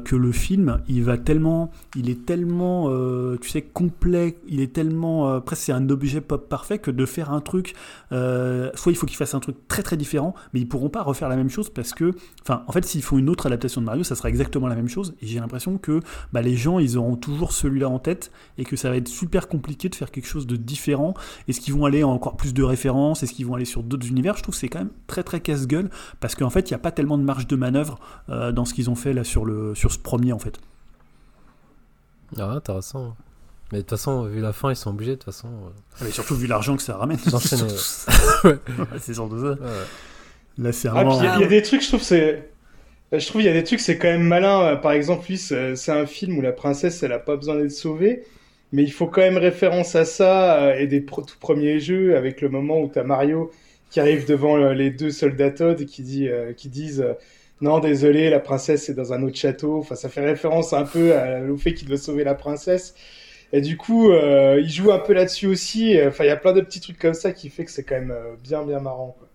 [0.05, 2.89] que le film il va tellement, il est tellement,
[3.37, 7.31] tu sais complet, il est tellement presque c'est un objet pop parfait que de faire
[7.31, 7.73] un truc,
[8.11, 11.29] soit il faut qu'ils fassent un truc très très différent, mais ils pourront pas refaire
[11.29, 12.13] la même chose parce que,
[12.43, 14.87] enfin, en fait, s'ils font une autre adaptation de Mario, ça sera exactement la même
[14.87, 15.13] chose.
[15.21, 15.99] Et j'ai l'impression que
[16.31, 19.49] bah, les gens, ils auront toujours celui-là en tête et que ça va être super
[19.49, 21.13] compliqué de faire quelque chose de différent.
[21.49, 23.23] Est-ce qu'ils vont aller en encore plus de références?
[23.23, 24.37] Est-ce qu'ils vont aller sur d'autres univers?
[24.37, 25.89] Je trouve que c'est quand même très très casse-gueule
[26.21, 27.99] parce qu'en fait, il n'y a pas tellement de marge de manœuvre
[28.29, 30.57] euh, dans ce qu'ils ont fait là sur, le, sur ce premier en fait.
[32.37, 33.15] Ah, intéressant.
[33.71, 35.47] Mais de toute façon, vu la fin, ils sont obligés de toute façon.
[35.47, 37.17] euh, Mais surtout vu l'argent que ça ramène.
[38.43, 38.59] Ouais,
[38.99, 39.45] c'est surtout ça.
[39.51, 39.57] ouais.
[40.57, 41.19] Là, c'est Ah, vraiment.
[41.19, 42.49] il y, a- il y a des trucs, je trouve, c'est.
[43.11, 44.73] Je trouve il y a des trucs, c'est quand même malin.
[44.73, 47.71] Euh, Par exemple, lui, c'est un film où la princesse, elle a pas besoin d'être
[47.71, 48.23] sauvée,
[48.73, 52.41] mais il faut quand même référence à ça euh, et des tout premiers jeux avec
[52.41, 53.51] le moment où t'as Mario
[53.89, 57.01] qui arrive devant euh, les deux soldats Todd qui dit, euh, qui disent.
[57.01, 57.13] euh,
[57.61, 59.79] non, désolé, la princesse est dans un autre château.
[59.79, 61.11] Enfin, ça fait référence un peu
[61.49, 62.93] au fait qu'il doit sauver la princesse.
[63.53, 65.97] Et du coup, euh, il joue un peu là-dessus aussi.
[66.07, 67.95] Enfin, il y a plein de petits trucs comme ça qui fait que c'est quand
[67.95, 69.15] même euh, bien, bien marrant.
[69.17, 69.26] Quoi.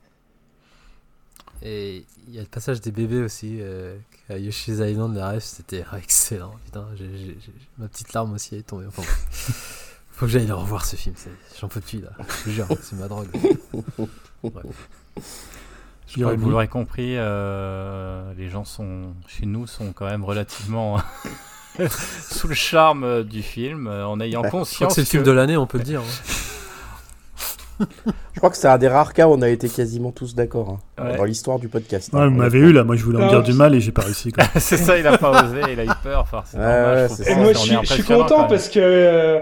[1.64, 3.58] Et il y a le passage des bébés aussi.
[3.60, 3.96] Euh,
[4.28, 6.54] à Yoshi's Island, les rêves, c'était excellent.
[6.64, 7.36] Putain, j'ai-
[7.78, 8.86] ma petite larme aussi est tombée.
[8.86, 9.02] Enfin,
[10.12, 11.14] faut que j'aille le revoir ce film.
[11.60, 12.10] J'en peux plus là.
[12.46, 13.28] Je jure, c'est ma drogue.
[16.08, 20.24] Je crois que vous l'aurez compris, euh, les gens sont chez nous sont quand même
[20.24, 21.00] relativement
[22.30, 25.28] sous le charme du film, euh, en ayant crois conscience que c'est le film que-
[25.28, 26.02] de l'année, on peut le dire.
[26.02, 26.31] hein.
[28.34, 30.78] Je crois que c'est un des rares cas où on a été quasiment tous d'accord
[30.98, 31.16] hein, Ouais.
[31.16, 32.12] dans l'histoire du podcast.
[32.12, 33.92] Ouais, hein, vous m'avez eu là, moi je voulais en dire du mal et j'ai
[33.92, 34.32] pas réussi.
[34.56, 36.20] C'est ça, il a pas osé, il a eu peur.
[36.20, 39.40] Enfin, c'est Ouais, normal, ouais, je Et moi, je suis, je content parce que euh,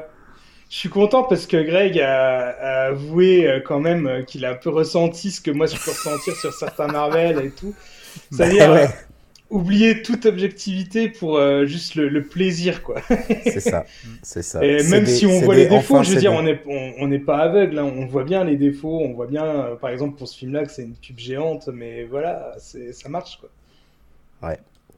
[0.68, 4.50] je suis content parce que Greg a, a avoué euh, quand même euh, qu'il a
[4.50, 7.74] un peu ressenti ce que moi je peux ressentir sur certains Marvel et tout.
[8.32, 8.84] C'est-à-dire Ouais.
[8.84, 8.88] euh,
[9.50, 13.02] oublier toute objectivité pour euh, juste le, le plaisir, quoi.
[13.44, 13.84] C'est ça,
[14.22, 14.64] c'est ça.
[14.64, 16.42] Et même des- si on voit des- les défauts, enfin, je veux dire, des- on
[16.42, 17.84] n'est on, on n'est pas aveugle, hein.
[17.84, 20.70] on voit bien les défauts, on voit bien, euh, par exemple pour ce film-là, que
[20.72, 23.50] c'est une pub géante, mais voilà, c'est ça marche, quoi.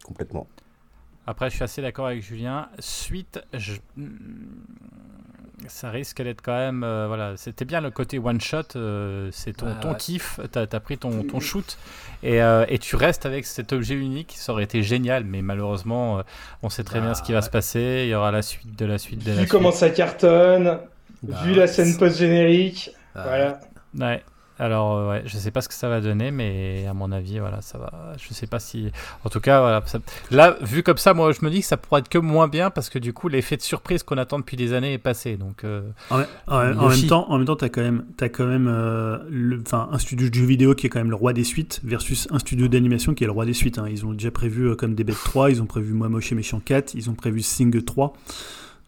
[0.04, 0.46] complètement.
[1.26, 2.68] Après, je suis assez d'accord avec Julien.
[2.80, 4.08] Suite, je- hmm,
[5.68, 6.82] ça risque d'être quand même.
[6.84, 8.62] euh, voilà, c'était bien le côté one shot.
[8.76, 9.96] euh, c'est ton, ouais.
[9.98, 10.40] kiff.
[10.50, 11.78] T'as as pris ton, ton shoot
[12.22, 14.34] et, euh, et tu restes avec cet objet unique.
[14.36, 16.22] Ça aurait été génial, mais malheureusement,
[16.62, 17.42] on sait très Bah, bien ce qui va ouais.
[17.42, 18.02] se passer.
[18.06, 19.50] Il y aura la suite de la suite de la Vu suite.
[19.50, 20.78] comment ça cartonne,
[21.22, 23.60] Bah, vu la scène post-générique, Ah, voilà.
[23.98, 24.22] Ouais.
[24.58, 27.38] Alors, euh, ouais, je sais pas ce que ça va donner, mais à mon avis,
[27.38, 28.12] voilà, ça va.
[28.18, 28.92] Je sais pas si.
[29.24, 29.82] En tout cas, voilà.
[29.86, 29.98] ça-
[30.30, 32.70] Là, vu comme ça, moi, je me dis que ça pourrait être que moins bien
[32.70, 35.36] parce que du coup, l'effet de surprise qu'on attend depuis des années est passé.
[35.36, 37.00] Donc, euh, En, en- en Yoshi.
[37.02, 40.28] même temps, en même temps, t'as quand même, t'as quand même, euh, le- un studio
[40.28, 43.14] de jeux vidéo qui est quand même le roi des suites versus un studio d'animation
[43.14, 43.78] qui est le roi des suites.
[43.78, 43.86] hein.
[43.90, 46.34] Ils ont déjà prévu euh, comme des bêtes 3, ils ont prévu Moi Moche et
[46.34, 48.12] Méchant 4, ils ont prévu Sing 3.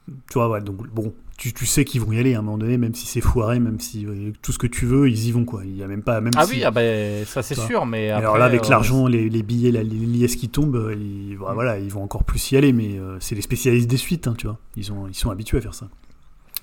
[0.07, 2.59] Tu vois, voilà, donc bon, tu, tu sais qu'ils vont y aller à un moment
[2.59, 5.33] donné, même si c'est foiré, même si euh, tout ce que tu veux, ils y
[5.33, 5.63] vont quoi.
[5.65, 8.11] Il y a même pas, même Ah si- oui, ah ben, ça c'est sûr, mais
[8.11, 10.95] après, alors là, avec euh, l'argent, les, les billets, la- les liesses qui tombent, euh,
[10.95, 11.55] ils, voilà, Mm.
[11.55, 14.35] voilà, ils vont encore plus y aller, mais euh, c'est les spécialistes des suites, hein,
[14.39, 14.59] tu vois.
[14.77, 15.89] Ils, ont, ils sont habitués à faire ça.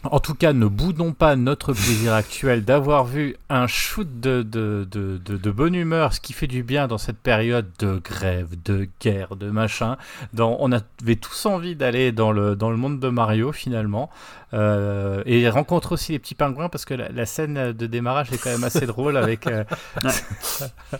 [0.03, 4.88] En tout cas, ne boudons pas notre plaisir actuel d'avoir vu un shoot de, de,
[4.89, 8.47] de, de, de bonne humeur, ce qui fait du bien dans cette période de grève,
[8.65, 9.97] de guerre, de machin.
[10.34, 14.09] Dans, on avait tous envie d'aller dans le, dans le monde de Mario finalement.
[14.54, 18.38] Euh, et rencontre aussi les petits pingouins parce que la, la scène de démarrage est
[18.38, 19.47] quand même assez drôle avec.
[19.47, 19.64] euh,
[20.04, 20.10] Ah,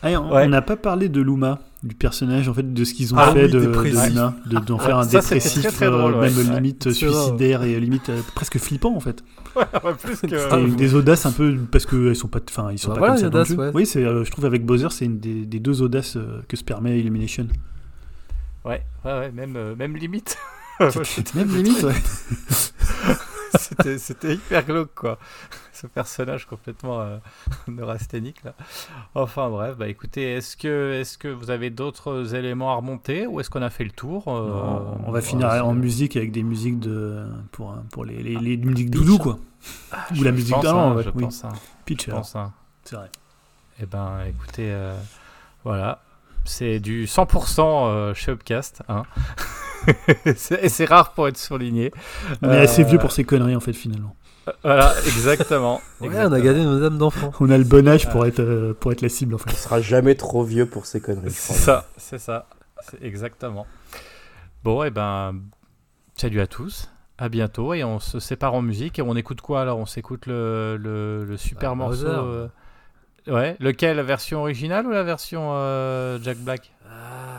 [0.04, 0.45] on Ouais.
[0.45, 3.34] on n'a pas parlé de Luma, du personnage, en fait, de ce qu'ils ont Ah
[3.34, 6.14] fait oui, de, de de- d'en Ouais, faire un ça, c'était dépressif, très, très drôle,
[6.16, 6.30] euh, ouais.
[6.30, 6.56] même Ouais.
[6.56, 9.22] limite suicidaire et limite euh, presque flippant, en fait.
[10.02, 10.58] plus que.
[10.58, 12.99] Et une des audaces un peu, parce qu'ils sont pas, enfin, ils sont Bah pas
[13.16, 13.72] voilà, comme ça ouais.
[13.74, 16.56] Oui, c'est, euh, je trouve avec Bowser, c'est une des, des deux audaces euh, que
[16.56, 17.47] se permet Illumination.
[18.64, 20.38] Ouais, ouais, ouais, même, euh, même limite.
[21.36, 21.93] Même limite, ouais.
[23.60, 25.18] c'était, c'était hyper glauque, quoi.
[25.74, 27.18] Ce personnage complètement euh,
[27.68, 28.54] neurasthénique, là.
[29.16, 33.39] Enfin, bref, bah écoutez, est-ce que, est-ce que vous avez d'autres éléments à remonter ou
[33.39, 36.32] est-ce qu'on a fait le tour Euh, on, on va voilà, finir en musique avec
[36.32, 39.39] des musiques de, pour, pour les, les, les musiques doudou, quoi.
[40.12, 41.24] Ou Je la musique d'avant, hein, je oui.
[41.24, 41.54] pense, hein,
[41.86, 42.52] Peach, je pense, hein.
[42.84, 43.10] c'est vrai.
[43.82, 44.95] Eh ben, écoutez, euh,
[45.64, 46.02] voilà.
[46.45, 48.82] C'est du 100% euh, chez Upcast.
[48.89, 49.04] Hein.
[50.36, 51.91] C'est- Et c'est rare pour être souligné.
[52.41, 54.15] On est assez Euh, vieux pour ces conneries, en fait, finalement.
[54.63, 55.82] Voilà, exactement.
[55.99, 57.32] Ouais, on a gardé nos âmes d'enfant.
[57.39, 59.51] On a le bon âge pour être, euh, pour être la cible, en fait.
[59.51, 61.29] On sera jamais trop vieux pour ces conneries.
[61.32, 62.47] C'est ça, c'est ça.
[62.89, 63.67] C'est exactement.
[64.63, 65.36] Bon, et ben,
[66.17, 66.89] salut à tous.
[67.19, 69.77] À bientôt et on se sépare en musique et on écoute quoi alors?
[69.77, 72.07] On s'écoute le, le, le super Bah, morceau.
[72.07, 72.47] Euh,
[73.27, 73.97] Ouais, lequel?
[73.97, 76.71] La version originale ou la version euh, Jack Black?
[76.89, 77.30] Ah.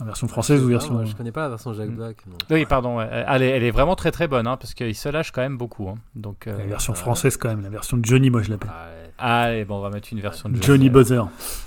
[0.00, 0.94] En version française ou Ah, version.
[0.94, 1.94] moi, Je connais pas la version Jack Mm.
[1.94, 2.16] Black.
[2.50, 2.96] Oui, pardon.
[2.98, 3.08] ouais.
[3.28, 5.58] Elle est, elle est vraiment très très bonne hein, parce qu'il se lâche quand même
[5.58, 5.88] beaucoup.
[5.88, 5.96] hein.
[6.14, 8.70] Donc, euh, La version euh, française quand même, la version de Johnny, moi je l'appelle.
[8.72, 9.10] Ah, ouais.
[9.18, 11.22] Allez, bon, on va mettre une version de Johnny Buzzer.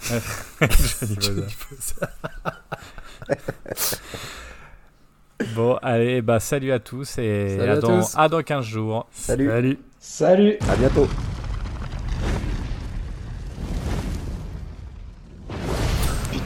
[1.20, 2.08] Johnny Buzzer.
[5.56, 8.14] Bon, allez, bah salut à tous et Salut à, à dans, tous.
[8.18, 9.08] à dans 15 jours.
[9.12, 9.80] Salut, Salut.
[10.00, 11.08] Salut à bientôt.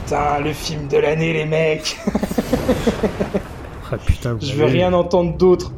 [0.08, 1.98] Putain, le film de l'année, les mecs
[3.92, 5.70] Ah putain, vous Je veux avez- rien entendre d'autre.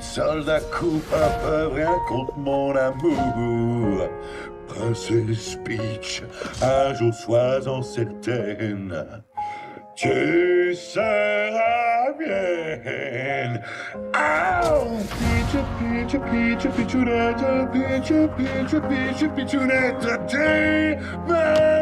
[0.00, 4.08] Soldats coupa peuvent rien contre mon amour.
[4.68, 6.22] Princesse Peach,
[6.62, 9.22] un jour sois-en certaine.
[9.96, 13.60] Tu seras mienne.
[14.14, 16.94] Oh, Peach, Peach, Peach, Peach,
[18.36, 20.96] Peach, Peach, Peachunette, tu.
[21.26, 21.78] Voilà.